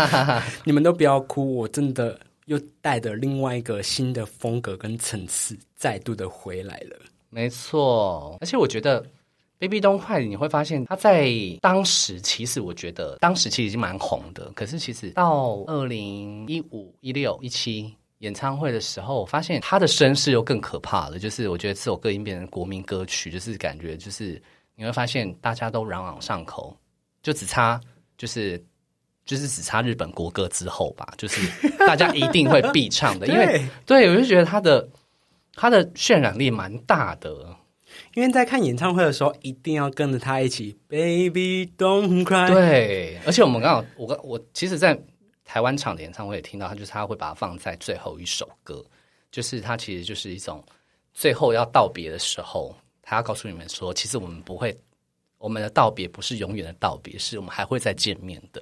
[0.62, 6.98] 你们都不要哭，我真的又带着另外一个新的风格跟层次，再度的回来了。
[7.30, 9.02] 没错，而且我觉得
[9.58, 14.52] 《Baby Don't Cry》，你会发现他在当时，其实我觉得当时其实已经蛮红的。
[14.54, 21.18] 可是其实到二零一五、一六、一七演唱会的时候，我发现他的声势又更可怕了。
[21.18, 24.40] 就是我觉得这首歌已经变成国民歌曲，就是感觉就是
[24.74, 26.76] 你会发现大家都朗朗上口。
[27.20, 27.78] 就只差，
[28.16, 28.64] 就是
[29.26, 31.40] 就是只差日本国歌之后吧，就是
[31.76, 34.88] 大家一定会必唱的， 因为对我就觉得他的
[35.52, 37.54] 他的渲染力蛮大的，
[38.14, 42.46] 因为在看演唱会的时候一定要跟着他一起，Baby Don't Cry。
[42.46, 44.98] 对，而且我们刚好，我我其实，在
[45.48, 48.84] 台湾场的演唱会也听到，他就是他会把它放在最后一首歌，
[49.32, 50.62] 就是他其实就是一种
[51.14, 54.78] 最后要道别的时候，他要告诉你们说，其实我们不会。
[55.38, 58.60] 我们的道别不是永远的道别，是我们还会再见面的。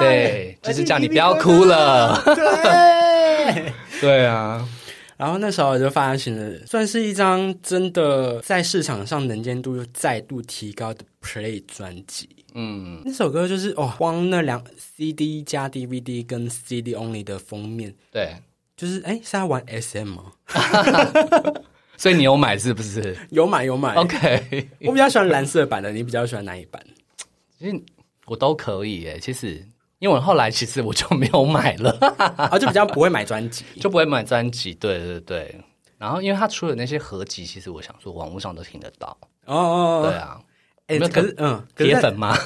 [0.00, 2.20] 对，就是叫你不要哭了。
[2.24, 4.68] 对，对啊。
[5.16, 12.41] 然后那时候我就发行了，算是一张真的在市场上能见度又再度提高的 Play 专辑。
[12.54, 18.36] 嗯，那首歌就是哦，光那两 CD 加 DVD 跟 CD Only 的封面，对，
[18.76, 20.32] 就是哎，是在玩 SM 吗？
[21.96, 23.16] 所以你有买是不是？
[23.30, 23.94] 有买有买。
[23.94, 26.84] OK，我比较喜欢蓝色版的，你比较喜欢哪一版？
[27.58, 27.80] 其实
[28.26, 29.18] 我都可以诶。
[29.20, 29.64] 其实
[30.00, 31.90] 因为我后来其实我就没有买了，
[32.36, 34.74] 啊，就比较不会买专辑， 就不会买专辑。
[34.74, 35.60] 对对对。
[35.96, 39.16] 然后因为他出的那些合集，其实我想说网络上都听得到。
[39.46, 40.02] 哦哦。
[40.08, 40.40] 对啊。
[40.86, 42.36] 哎，可是嗯，铁粉吗？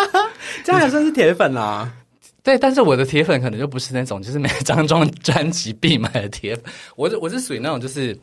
[0.64, 1.92] 这样也算是铁粉啊。
[2.42, 6.64] 对，但是我的铁粉可能就不是那种，就是每张专专辑必买的铁粉。
[6.96, 8.18] 我我是属于那种就是。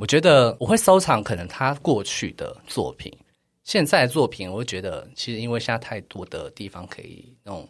[0.00, 3.16] 我觉得我会收藏可能他过去的作品，
[3.62, 7.68] 现在的作品，我会觉得其实因为现在太多的地方可以那种，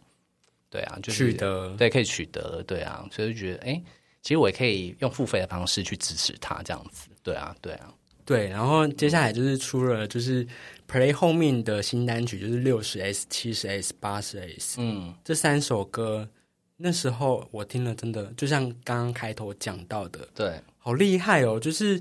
[0.71, 3.83] 对啊，就是取得，对，可以取得，对啊，所以就觉得，哎，
[4.23, 7.93] 其实我也可以用付费的方式去支持他这样子，对啊，对啊，
[8.25, 8.49] 对。
[8.49, 10.47] 然后接下来就是出了就是
[10.89, 16.29] Play 后面的新单曲，就是六十 S、七十 S、八十 S，嗯，这三首歌
[16.77, 20.61] 那时候我听了，真的就像刚刚开头讲到的，对。
[20.79, 21.59] 好厉害哦！
[21.59, 21.99] 就是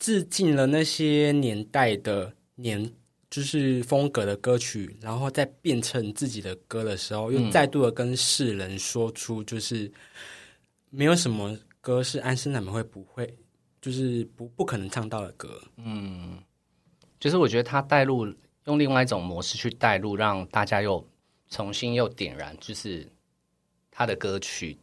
[0.00, 2.92] 致敬了那些年代的年，
[3.30, 9.88] 就是风格的歌曲，然后再变成自己的歌的时候，又再度的跟世人说出，就是
[10.90, 13.32] 没有什么歌是安室奈美惠不会，
[13.80, 15.62] 就是不不可能唱到的歌。
[15.76, 16.36] 嗯，
[17.20, 18.26] 就是我觉得他带入
[18.64, 21.06] 用另外一种模式去带入，让大家又
[21.50, 23.06] 重新又点燃，就是
[23.90, 24.76] 他的歌曲，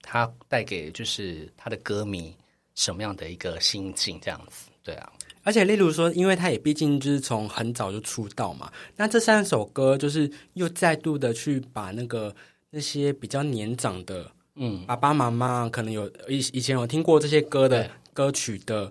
[0.00, 2.34] 他带给就是他的歌迷。
[2.74, 4.70] 什么样的一个心境这样子？
[4.82, 12.34] 对啊，而且例如说，因为他也毕竟就是从很早就出道嘛，那这三首歌就是又再度的去把那个
[12.70, 18.90] 那些比较年长的，嗯，爸爸妈妈可能有以以前有听过这些歌的歌曲的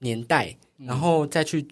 [0.00, 1.66] 年代，然后再去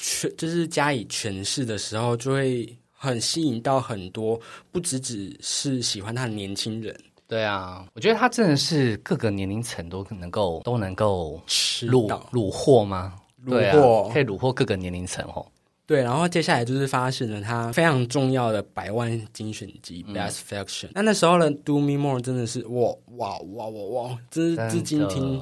[0.00, 4.40] 诠就是加以诠释的时候，就会很吸引到很多
[4.72, 6.94] 不只只是喜欢他的年轻人
[7.26, 13.14] 对啊，我觉得他真的是各个年龄层都能够都能够吃虏获吗？
[13.46, 15.46] 虏对获啊，可以虏获各个年龄层哦。
[15.86, 20.86] 对，然后接下来就是发行了他非常重要的百万精选集嗯《Best Fiction》。
[20.92, 25.40] 那那时候呢《Do Me More》真的是哇哇哇哇哇，真是至今听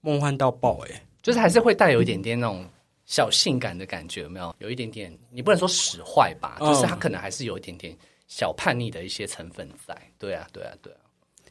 [0.00, 2.64] 梦幻到爆哎、就是还是会带有一点点那种
[3.08, 4.54] 小性感的感觉，有没有？
[4.58, 7.96] 有一点点，你不能说使坏吧，嗯就是他可能还是有一点点
[8.28, 9.96] 小叛逆的一些成分在。
[10.18, 10.98] 对啊，对啊，对啊。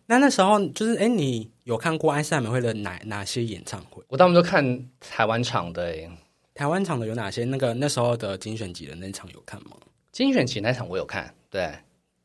[0.05, 4.03] 那那时候就是哎，你有看过安室奈美惠的哪哪些演唱会？
[4.07, 4.63] 我当时都看
[4.99, 6.09] 台湾场的诶，
[6.53, 7.43] 台湾场的有哪些？
[7.43, 9.75] 那个那时候的精选集的那场有看吗？
[10.11, 11.73] 精选集那场我有看，对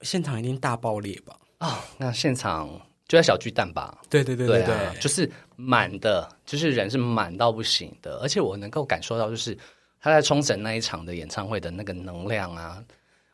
[0.03, 1.37] 现场一定大爆裂吧？
[1.59, 2.69] 啊、那现场
[3.09, 9.57] 就在小巨蛋吧，对对对对对啊，就是满的，就是人是满到不行的，而且我能够感受到，就是
[10.01, 12.83] 他在冲绳那一场的演唱会的那个能量啊。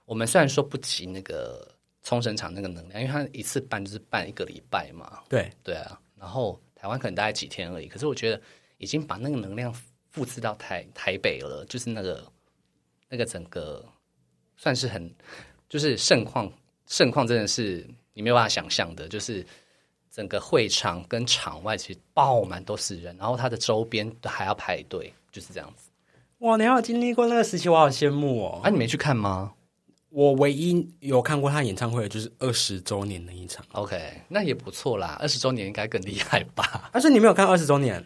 [0.04, 1.68] 我们虽然说不及那个
[2.02, 6.00] 冲绳场那个能量，因为他一次办就是办一个礼拜嘛，对，对啊。
[6.16, 8.40] 然后台湾可能大概几天而已，可是我觉得
[8.78, 9.72] 已经把那个能量
[10.10, 12.24] 复制到台台北了，就是那个
[13.08, 13.84] 那个整个
[14.56, 15.14] 算是很
[15.68, 16.50] 就是盛况，
[16.86, 17.86] 盛况真的是
[18.18, 19.46] 你没有办法想象的，就是
[20.10, 25.88] 整个会场跟场外其实爆满都是人，然后它的周边都还要排队，就是这样子。
[26.38, 28.60] 哇，你还有经历过那个时期，我好羡慕哦。
[28.64, 29.52] 啊，你没去看吗
[30.10, 33.64] 我唯一有看过他演唱会的就是二十周年那一场。
[33.70, 36.90] ？OK，那也不错啦，二十周年应该更厉害吧？
[36.92, 38.04] 但是你没有看二十周年？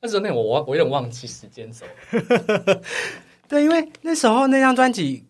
[0.00, 1.84] 二十周年我我我有点忘记时间轴。
[3.46, 5.22] 对，因为那时候那张专辑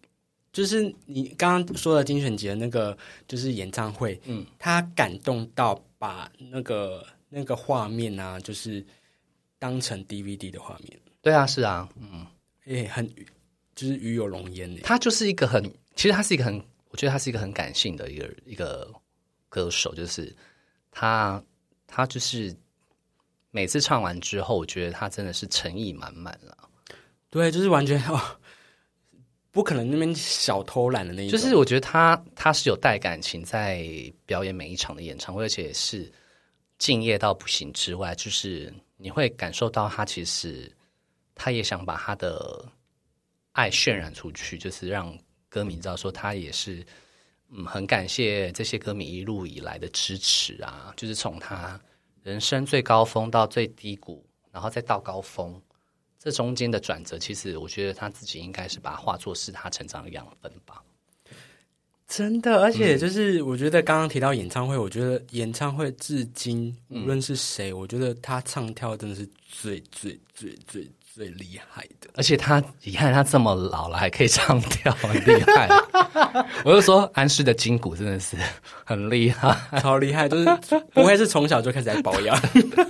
[0.53, 8.85] 就是你刚刚说的精选集的那个，就是演唱会，嗯，他感动到把那个那个画面啊，就是
[9.59, 12.27] 当成 DVD 的画面，对啊，是啊，嗯。
[12.65, 13.05] 也很
[13.75, 14.83] 就是与有容焉呢。
[14.85, 15.61] 他就是一个很，
[15.97, 16.57] 其实他是一个很，
[16.91, 18.89] 我觉得他是一个很感性的一个一个
[19.49, 20.33] 歌手，就是
[20.93, 21.43] 他
[21.89, 22.55] 他就是
[23.51, 26.57] 每次唱完之后，我觉得他真的是诚意满满了。
[27.31, 28.21] 对，就是完全哦，
[29.53, 33.87] 不可能那边小偷懒的那一种，就是我觉得他他是有带感情在
[34.25, 36.11] 表演每一场的演唱会，而且是
[36.79, 40.73] 敬业到不行之外，就是你会感受到他其实
[41.35, 42.65] 他也想把他的
[43.53, 45.17] 爱渲染出去，就是让
[45.51, 46.83] 歌迷知道说他也是
[47.51, 51.79] 嗯很感谢这些歌迷一路以来的支持啊，就是从他
[52.23, 55.61] 人生最高峰到最低谷，然后再到高峰。
[56.23, 60.81] 这中间的转折，其实我觉得他自己应该是把它化作是他成长的养分吧。
[62.07, 72.09] 真的，而嗯且就是我觉得刚刚提到演唱会，我觉得演唱会至今无论是谁，我觉得他唱跳真的是最最最最最厉害的。
[72.15, 75.69] 而且他，你看他这么老了还可以唱跳，很厉害。
[76.65, 78.37] 我就说安室的筋骨真的是
[78.85, 82.35] 很厉害，超厉害，就是不会是从小就开始在保养。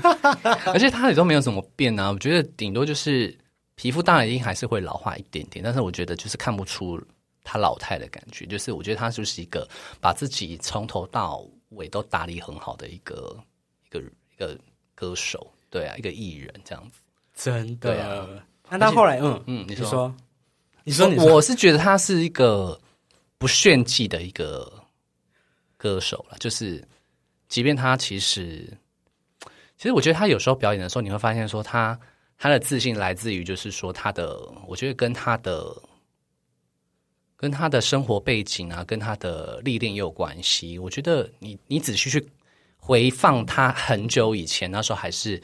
[0.73, 2.11] 而且他也都没有怎么变啊。
[2.11, 3.37] 我觉得顶多就是
[3.75, 7.01] 皮肤当然一定还是会老化一点点，但是我觉得就是看不出
[7.43, 8.47] 他老态的感觉。
[8.47, 9.69] 就是我觉得他就是一个
[10.01, 13.37] 把自己从头到尾都打理很好的一个
[13.87, 14.57] 一个一个
[14.95, 17.02] 歌手，对啊，一个艺人这样子。
[17.35, 18.45] 真的。
[18.69, 20.15] 那到后来，嗯嗯，你说。
[20.85, 22.81] 你说，你说，你说，我是觉得他是一个
[23.39, 24.83] 不炫技的一个
[25.77, 26.83] 歌手了，就是
[27.49, 28.69] 即便他其实，
[29.77, 31.97] 其实我觉得他有时候表演的时候，你会发现说他
[32.37, 35.73] 他的自信来自于就是说他的，我觉得跟他的
[37.37, 40.81] 跟他的生活背景啊，跟他的历练也有关系。
[40.81, 42.29] 我觉得你你仔细去
[42.77, 45.41] 回放他很久以前，那时候还是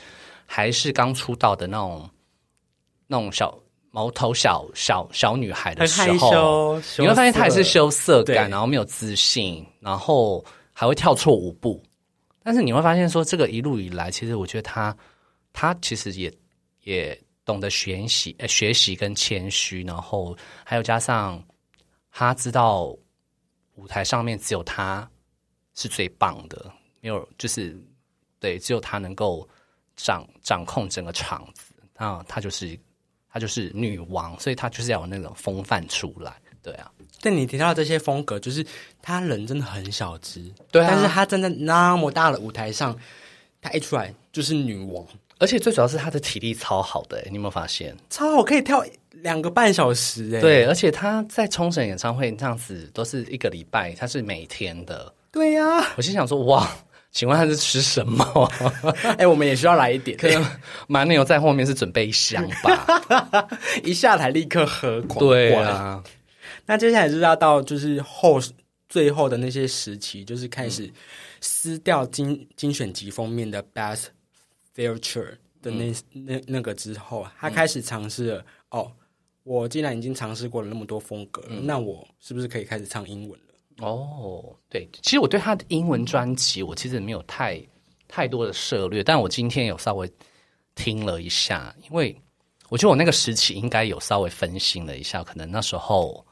[0.50, 2.08] 还是刚出道的那种
[3.06, 3.56] 那种小
[3.90, 11.82] 毛头小小小女孩的时候，你会发现她也是羞羞涩对感，然后没有自信，然后还会跳错舞步。
[12.42, 14.96] 但是你会发现说，这个一路以来，其实我觉得她
[15.52, 16.32] 她其实也
[16.84, 20.34] 也懂得学习、呃、学习跟谦虚，然后
[20.64, 21.42] 还有加上
[22.10, 22.96] 她知道
[23.74, 25.06] 舞台上面只有她
[25.74, 27.78] 是最棒的，没有就是
[28.40, 29.46] 对，只有他能够
[29.98, 32.78] 掌掌控整个场子，啊，她就是
[33.30, 36.32] 她就是女王，所以她就是要有那种风范出来。
[36.62, 36.90] 对啊，
[37.20, 38.64] 但你提到的这些风格，就是
[39.02, 42.96] 她人真的很小只，对啊但是她站在那么大的舞台上，
[43.60, 45.04] 她一出来就是女王，
[45.38, 47.96] 而且最主要是她的体力超好的、欸你有没有发现？
[48.10, 50.40] 超好，可以跳两个半小时哎。
[50.40, 55.12] 对，而且她在冲绳演唱会这样子都是一个礼拜，她是每天的。
[55.30, 56.68] 对呀、我心想说，哇，
[57.18, 58.24] 请问他是吃什么？
[59.18, 60.46] 哎、我们也需要来一点，可能
[60.86, 63.48] 马牛在后面是准备一箱吧？
[63.82, 65.66] 一下台立刻喝光对灌。
[65.66, 66.04] 啊，
[66.66, 68.38] 那接下来就是要到就是后
[68.88, 70.88] 最后的那些时期，就是开始
[71.40, 74.04] 撕掉精精选集封面的 Best
[74.76, 78.92] Future 的那、那那个之后，他开始尝试了、哦，
[79.42, 83.47] 我既然已经尝试过了那么多风格了，那我是不是可以开始唱英文了？
[83.80, 87.62] 哦，对，其实我对他的英文专辑，我其实没有太
[88.08, 90.10] 太多的涉略，但我今天有稍微
[90.74, 92.16] 听了一下，因为
[92.70, 96.26] 我觉得我那个时期应该有稍微分心了一下，可能那时候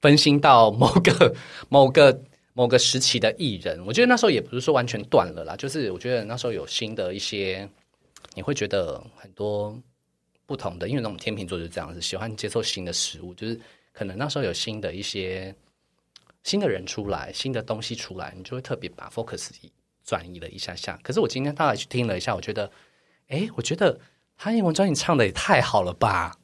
[0.00, 1.34] 分心到某个
[1.68, 7.68] 某个某个时期的艺人，我觉得那时候也不是说完全断了啦，就是我觉得那时候有新的一些，
[8.34, 9.76] 你会觉得很多
[10.46, 13.60] 不同的，因为那种天秤座就是这样子，喜欢接受新的事物，就是
[13.92, 15.52] 可能那时候有新的一些。
[16.42, 19.50] 新的人出来，新的东西出来，你就会特别把 focus
[20.04, 20.98] 转移了一下下。
[21.02, 22.70] 可是我今天大概去听了一下，我觉得，
[23.28, 23.98] 哎，我觉得
[24.36, 26.36] 他英文专辑唱的也太好了吧！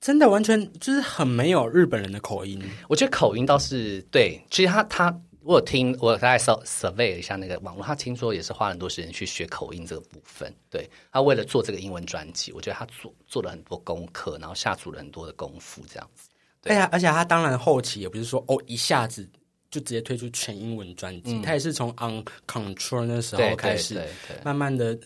[0.00, 10.50] 真的完全就是很没有日本人的口音，我觉得口音倒是对，其实他他我有听，我大概 sur survey 了一下那个网络，他听说也是花了很多时间去学口音这个部分。
[10.70, 16.29] 对他为了做这个英文专辑，我觉得他做做了很多功课，然后下足了很多的功夫，这样子。
[16.64, 19.28] 而且而且他当然后期也不是说哦一下子
[19.70, 24.02] 就直接推出全英文专辑，他也是从 On Control 那时候开始，
[24.44, 24.98] 慢慢的，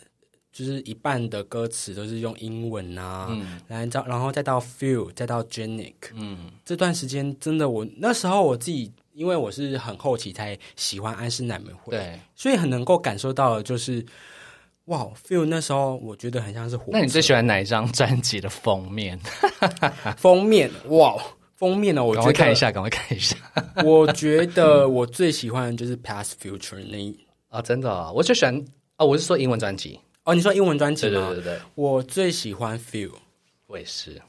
[0.53, 3.29] 就是一半的歌词都是用英文啊，
[3.69, 12.19] 然后然后再到 Feel，再到 Genic，嗯，这段时间真的我那时候我自己，因为我是很后期才喜欢安室奈美惠，对。
[12.35, 14.05] 所以很能够感受到的就是，
[14.87, 19.19] 哇，Feel 那时候我觉得很像是火，那你最喜欢哪一张专辑的封面？
[20.17, 20.71] 封面？
[20.89, 21.23] 哇，
[21.65, 22.05] 封面呢？
[22.05, 23.37] 我觉得赶快看一，下，赶快看一下。
[23.83, 27.19] 我觉得我最喜欢的就是 Past Future 那一。
[27.49, 28.65] 啊、真的、哦，我就喜欢
[28.99, 29.99] 哦，我是说英文专辑。
[30.25, 31.29] 哦，你说英文专辑吗？
[31.29, 33.13] 对对对对，我最喜欢 Feel，
[33.67, 34.21] 我也是。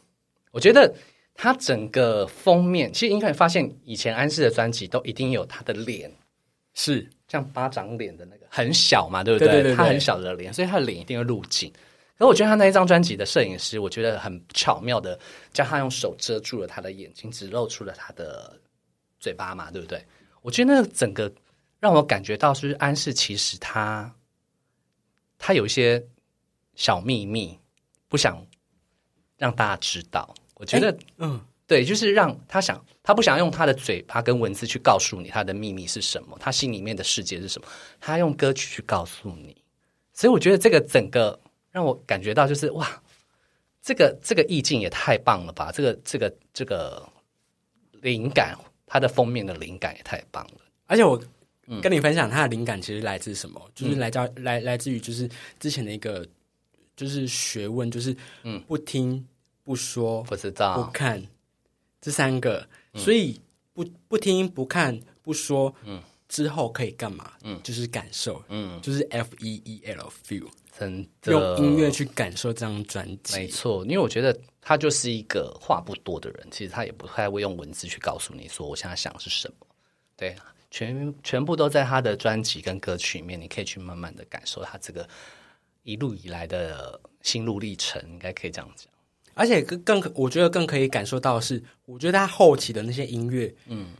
[0.52, 0.94] 我觉得
[1.34, 6.12] 它整个封面，其实应该发现以前安室的专辑都一定有他的脸，
[6.76, 11.72] 是像巴掌脸的那个很小嘛，对不对对对对他很小的脸，所以他的脸一定会入镜。
[12.18, 15.20] 可我觉得他那一张专辑的摄影师，我觉得很巧妙的
[15.52, 18.60] 将他用手遮住了他的眼睛，只露出了他的
[19.20, 20.06] 嘴巴嘛，对不对？
[20.42, 21.32] 我觉得那整个
[21.80, 24.14] 让我感觉到，是安室其实他
[25.38, 26.02] 他有一些
[26.76, 27.60] 小秘密，
[28.08, 28.42] 不想
[29.38, 30.34] 让大家知道。
[30.54, 37.68] 我觉得，嗯，对，就是让他想，他不想用他的嘴巴跟文字去告诉你他的秘密是什么，他心里面的世界是什么，
[38.00, 39.54] 他用歌曲去告诉你。
[40.14, 41.38] 所以我觉得这个整个
[41.76, 43.04] 让我感觉到就是哇，
[43.82, 45.74] 这个这个意境也太棒了吧！
[45.74, 47.06] 这个这个这个
[47.92, 50.62] 灵感，它的封面的灵感也太棒了。
[50.86, 51.22] 而且我
[51.82, 53.62] 跟你分享，它的灵感其实来自什么？
[53.76, 56.26] 就是来自来来自于就是之前的一个
[56.96, 59.28] 就是学问，就是嗯，不听
[59.62, 61.22] 不说不不知道，不看
[62.00, 63.38] 这三个，所以
[63.74, 66.02] 不不听不看不说，嗯，
[66.36, 67.32] 之后可以干嘛？
[67.44, 73.38] 嗯，就是感受，嗯，就是 F E E L feel，真的用音乐去感受这张专辑。
[73.38, 79.66] 没错，因为我觉得他就是一个话不多的人，其实他也不太会用文字去告诉你说我现在想的是什么。
[80.18, 80.36] 对，
[80.70, 85.08] 全全部都在他的专辑跟歌曲里面，你可以去慢慢的感受他这个
[85.84, 88.92] 一路以来的心路历程，应该可以这样讲。
[89.36, 93.94] 而且更我觉得更可以感受到的是，我觉得他后期的那些音乐，嗯，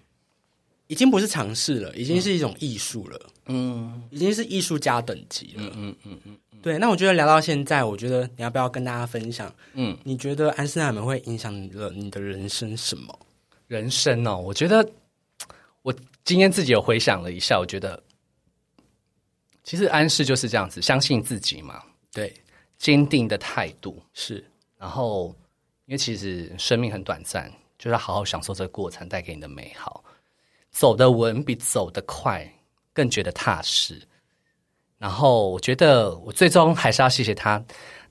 [0.88, 13.20] 已经不是尝试了，已经是一种艺术了，嗯，已经是艺术家等级了，嗯嗯嗯嗯对，那我觉得聊到现在，我觉得你要不要跟大家分享，嗯，你觉得安室奈美会影响了你的人生什么？
[13.68, 14.88] 人生哦，我觉得
[15.82, 18.02] 我今天自己有回想了一下，我觉得
[19.64, 22.34] 其实安室就是这样子，相信自己嘛，对，
[22.78, 24.44] 坚定的态度，是，
[24.78, 25.36] 然后，
[25.86, 30.04] 因为其实生命很短暂，就是要好好享受这个过程带给你的美好。
[30.76, 32.46] 走得稳比走得快
[32.94, 33.98] 更觉得踏实。
[34.98, 37.64] 然后，我觉得我最终还是要谢谢他，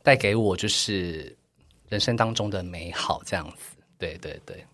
[0.03, 1.37] 带给我就是
[1.91, 3.77] 人生当中的美好，这样子。
[3.99, 4.65] 对对对，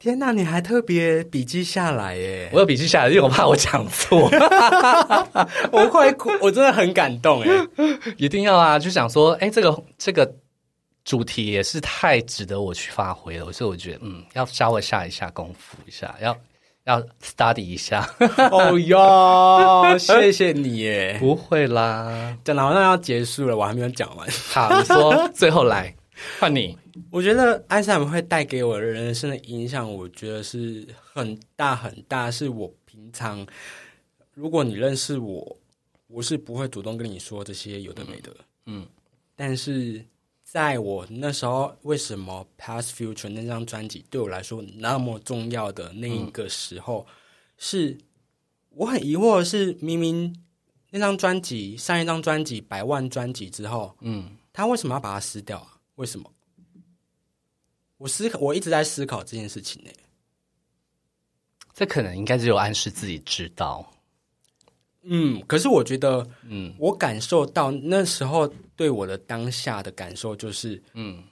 [0.00, 2.50] 天哪，你还特别笔记下来耶！
[2.52, 4.28] 我有笔记下来，因为我怕我讲错，
[5.70, 7.48] 我快哭，我真的很感动哎。
[8.16, 8.80] 一定要啊！
[8.80, 10.28] 就想说，哎，这个这个
[11.04, 16.36] 主题也是太值得我去发挥了，所以我觉得，嗯，要稍微下一下功夫一下，要
[16.88, 18.08] 要 study 一下。
[18.50, 21.18] 哦哟，谢谢你耶！
[21.20, 24.26] 不会啦，讲的好像要结束了，我还没有讲完。
[24.48, 25.94] 好，你说最后来
[26.40, 26.76] 换你。
[27.12, 32.30] 我觉得安室奈美会带给我的人生的影响，我觉得是很大很大。
[32.30, 33.46] 是我平常，
[34.34, 35.56] 如果你认识我
[36.08, 38.32] 我是不会主动跟你说这些有的没的。
[38.66, 38.84] 嗯，
[39.36, 40.04] 但是
[40.50, 47.06] 在我那时候，为什么《Past Future》那张专辑对我来说那么重要的那一个时候，
[47.58, 47.98] 是
[48.70, 50.34] 我很疑惑的是，明明
[50.88, 55.76] 那张专辑上一张专辑百万专辑之后，嗯，他为什么要把它撕掉啊？
[55.96, 56.32] 为什么？
[57.98, 59.90] 我思考，我一直在思考这件事情呢、
[61.74, 63.86] 这可能应该只有暗示自己知道。
[65.02, 71.24] 嗯，可是我觉得，嗯我感受到那时候对我的当下的感受就是，嗯，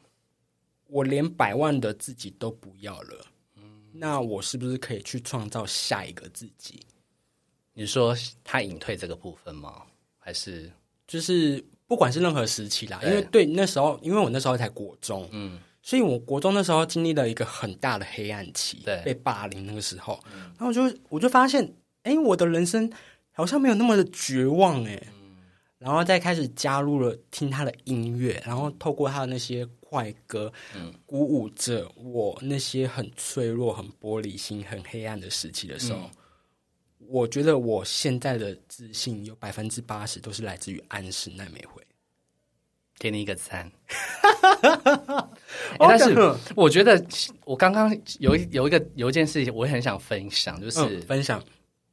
[0.88, 3.26] 我连百万的自己都不要了。
[3.92, 6.80] 那我是不是可以去创造下一个自己？
[7.72, 9.82] 你说他隐退这个部分吗？
[10.18, 10.68] 还是
[11.06, 20.20] 就是不管是任何时期啦，因为对那时候，因为我那时候才国中，嗯所以我国中那时候经历了一个很大的黑暗期，对被霸凌那个时候，
[20.58, 21.72] 然后我就我就发现，
[22.02, 22.92] 哎，我的人生
[23.30, 25.00] 好像没有那么的绝望，哎，
[25.86, 30.52] 然后再开始加入了听他的音乐，然后透过他的那些快歌，
[31.06, 36.10] 鼓舞着我那些很脆弱、很玻璃心、很黑暗的时期的时候。
[37.06, 41.80] 我觉得我现在的自信有百分之八十都是来自于安室奈美惠。
[42.98, 43.70] 给你一个赞？
[44.62, 45.28] 欸
[45.78, 46.16] 但是
[46.56, 47.00] 我觉得
[47.44, 51.40] 我刚刚有一有一个有一件事情，我很想分享，就是嗯，分享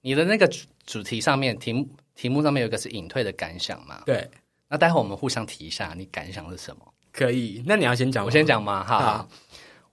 [0.02, 0.50] 你的那个
[0.86, 4.04] 主主题上面题目题目上面有一个是隐退的感想嘛？
[4.06, 4.30] 对，
[4.68, 6.94] 那待会我们互相提一下，你感想是什么？
[7.12, 7.64] 可以。
[7.66, 9.30] 那你要先讲，我先讲嘛，哈好，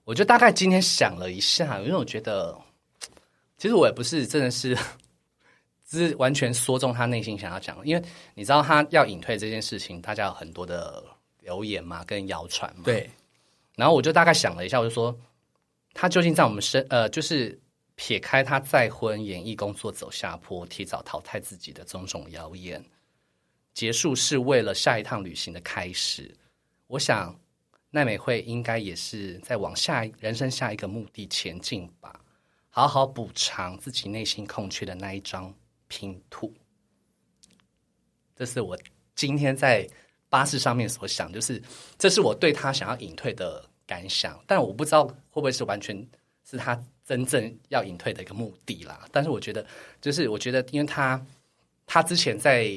[0.05, 2.57] 我就大概今天想了一下，因为我觉得，
[3.57, 4.75] 其实我也不是真的是，
[5.87, 11.03] 只是完全说中他内心想要讲的，因为你知道他要隐退这件事情，大家有很多的
[11.41, 12.83] 留言嘛，跟谣传嘛，。
[12.85, 13.09] 对，
[13.75, 15.15] 然后我就大概想了一下，我就说，
[15.93, 17.59] 他究竟在我们身呃，就是
[18.03, 22.83] 撇开他再婚、演艺工作走下坡、提早淘汰自己的种种谣言，
[23.75, 26.35] 结束是为了下一趟旅行的开始。
[26.87, 27.39] 我想
[27.91, 32.19] 奈美惠应该也是在往下人生下一个目的前进吧，
[32.71, 35.53] 好好补偿自己内心空缺的那一张
[35.87, 36.51] 拼图。
[38.35, 38.75] 这是我
[39.13, 39.87] 今天在
[40.27, 41.61] 巴士上面所想，就是
[41.99, 45.95] 这是我对他想要隐退的感想，但我不知道会不会是完全
[46.43, 49.05] 是他真正要隐退的一个目的啦。
[49.11, 49.65] 但是我觉得，
[49.99, 51.21] 就是我觉得，因为他
[51.85, 52.71] 他之前在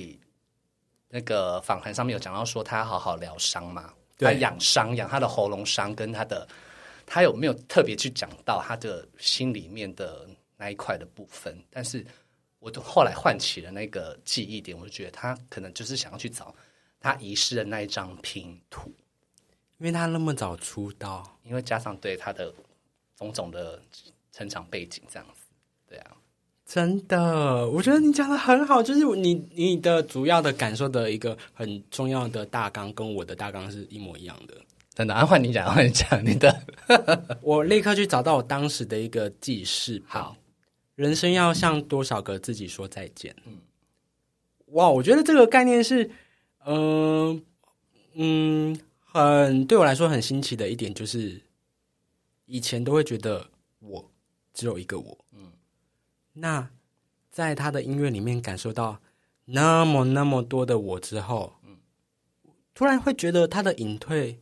[1.08, 6.48] 那个访谈上面有讲到说，他要好好疗伤嘛，对他养伤，养他的喉咙伤，跟他的
[7.06, 10.26] 他有没有特别去讲到他的心里面的
[10.56, 11.56] 那一块的部分？
[11.70, 12.04] 但是
[12.58, 16.52] 我都后来唤起了那个记忆点，我就觉得他可能就是想要去找
[16.98, 18.92] 他遗失的那一张拼图。
[19.78, 22.52] 因为他那么早出道，因为加上对他的
[23.16, 23.80] 种种的
[24.34, 25.46] 成长背景这样子，
[25.88, 26.10] 对啊，
[26.66, 34.54] 真的，我觉得你讲的很好，就是你你的主要的感受的一个很重要的大纲，跟我的大纲是一模一样的。
[34.92, 37.38] 真的，啊，换你讲，换你讲你的。
[37.42, 40.36] 我立刻去找到我当时的一个记事本好，
[40.96, 43.34] 人生要向多少个自己说再见？
[43.46, 43.58] 嗯，
[44.66, 46.10] 哇，我觉得这个概念是，
[46.66, 47.40] 嗯、
[48.14, 51.40] 嗯，很对我来说很新奇的一点就是，
[52.46, 53.48] 以前都会觉得
[53.80, 54.10] 我
[54.54, 55.52] 只有一个我，嗯，
[56.32, 56.70] 那
[57.30, 59.00] 在他的音乐里面感受到
[59.44, 61.76] 那么那么多的我之后，嗯，
[62.72, 64.40] 突然会觉得他的隐退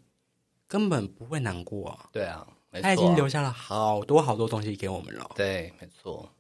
[0.69, 1.89] 根本不会难过。
[1.89, 2.11] 啊。
[2.13, 2.95] 对啊，没错啊。
[2.95, 5.29] 他已经留下了好多好多东西给我们了。
[5.35, 6.31] 对，没错，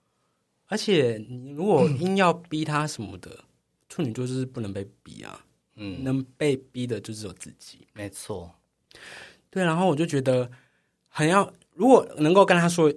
[0.67, 3.45] 而且你如果硬要逼他什么的，
[3.89, 5.45] 处女座就是不能被逼啊，
[5.77, 7.87] 嗯，能被逼的就只有自己。
[7.95, 8.55] 没错，
[9.49, 10.51] 对，然后我就觉得
[11.09, 12.93] 很要，如果能够跟他说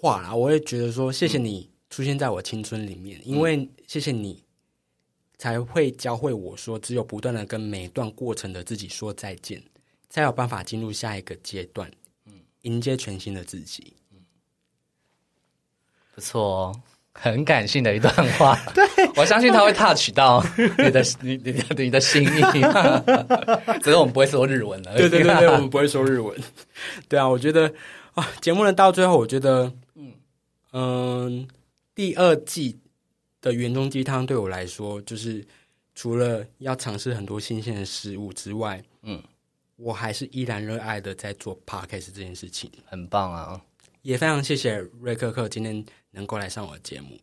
[0.00, 4.42] 话啦，我也觉得说谢谢你出现在我青春里面，因为谢谢你
[5.38, 9.62] 才会教会我说，只有不断的跟每段过程的自己说再见，
[10.08, 11.90] 才有办法进入下一个阶段，
[12.62, 13.94] 迎接全新的自己。
[16.14, 16.80] 不错哦。
[17.18, 18.84] 很感性的一段话， 对
[19.16, 20.44] 我相信他会 touch 到
[20.76, 22.42] 你的 你你的你的心意，
[23.82, 24.94] 只是我们不会说日文了。
[24.98, 26.38] 对对对对，我们不会说日文。
[27.08, 27.72] 对啊，我觉得
[28.12, 29.72] 啊，节目呢到最后，我觉得，
[30.78, 31.48] 嗯嗯，
[31.94, 32.78] 第二季
[33.40, 35.42] 的原中鸡汤对我来说，就是
[35.94, 39.22] 除了要尝试很多新鲜的食物之外，嗯，
[39.76, 42.70] 我还是依然热爱的在做 podcast 这件事情。
[42.84, 43.58] 很棒啊！
[44.02, 47.18] 也非常谢谢瑞克克今天能够来上我的节目。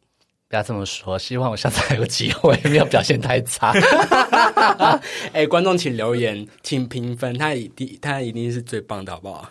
[0.54, 3.74] 不要这么说，希望我下次还有机会， 没有表现太差。
[5.34, 9.50] 哎，观众请留言，请评分，他一定他一定是最棒的，好不好？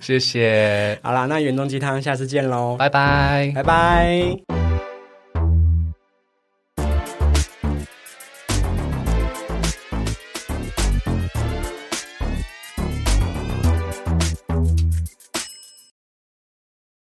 [0.00, 3.52] 谢谢，好啦，那原动鸡汤下次见喽，拜拜。
[3.54, 4.59] 拜拜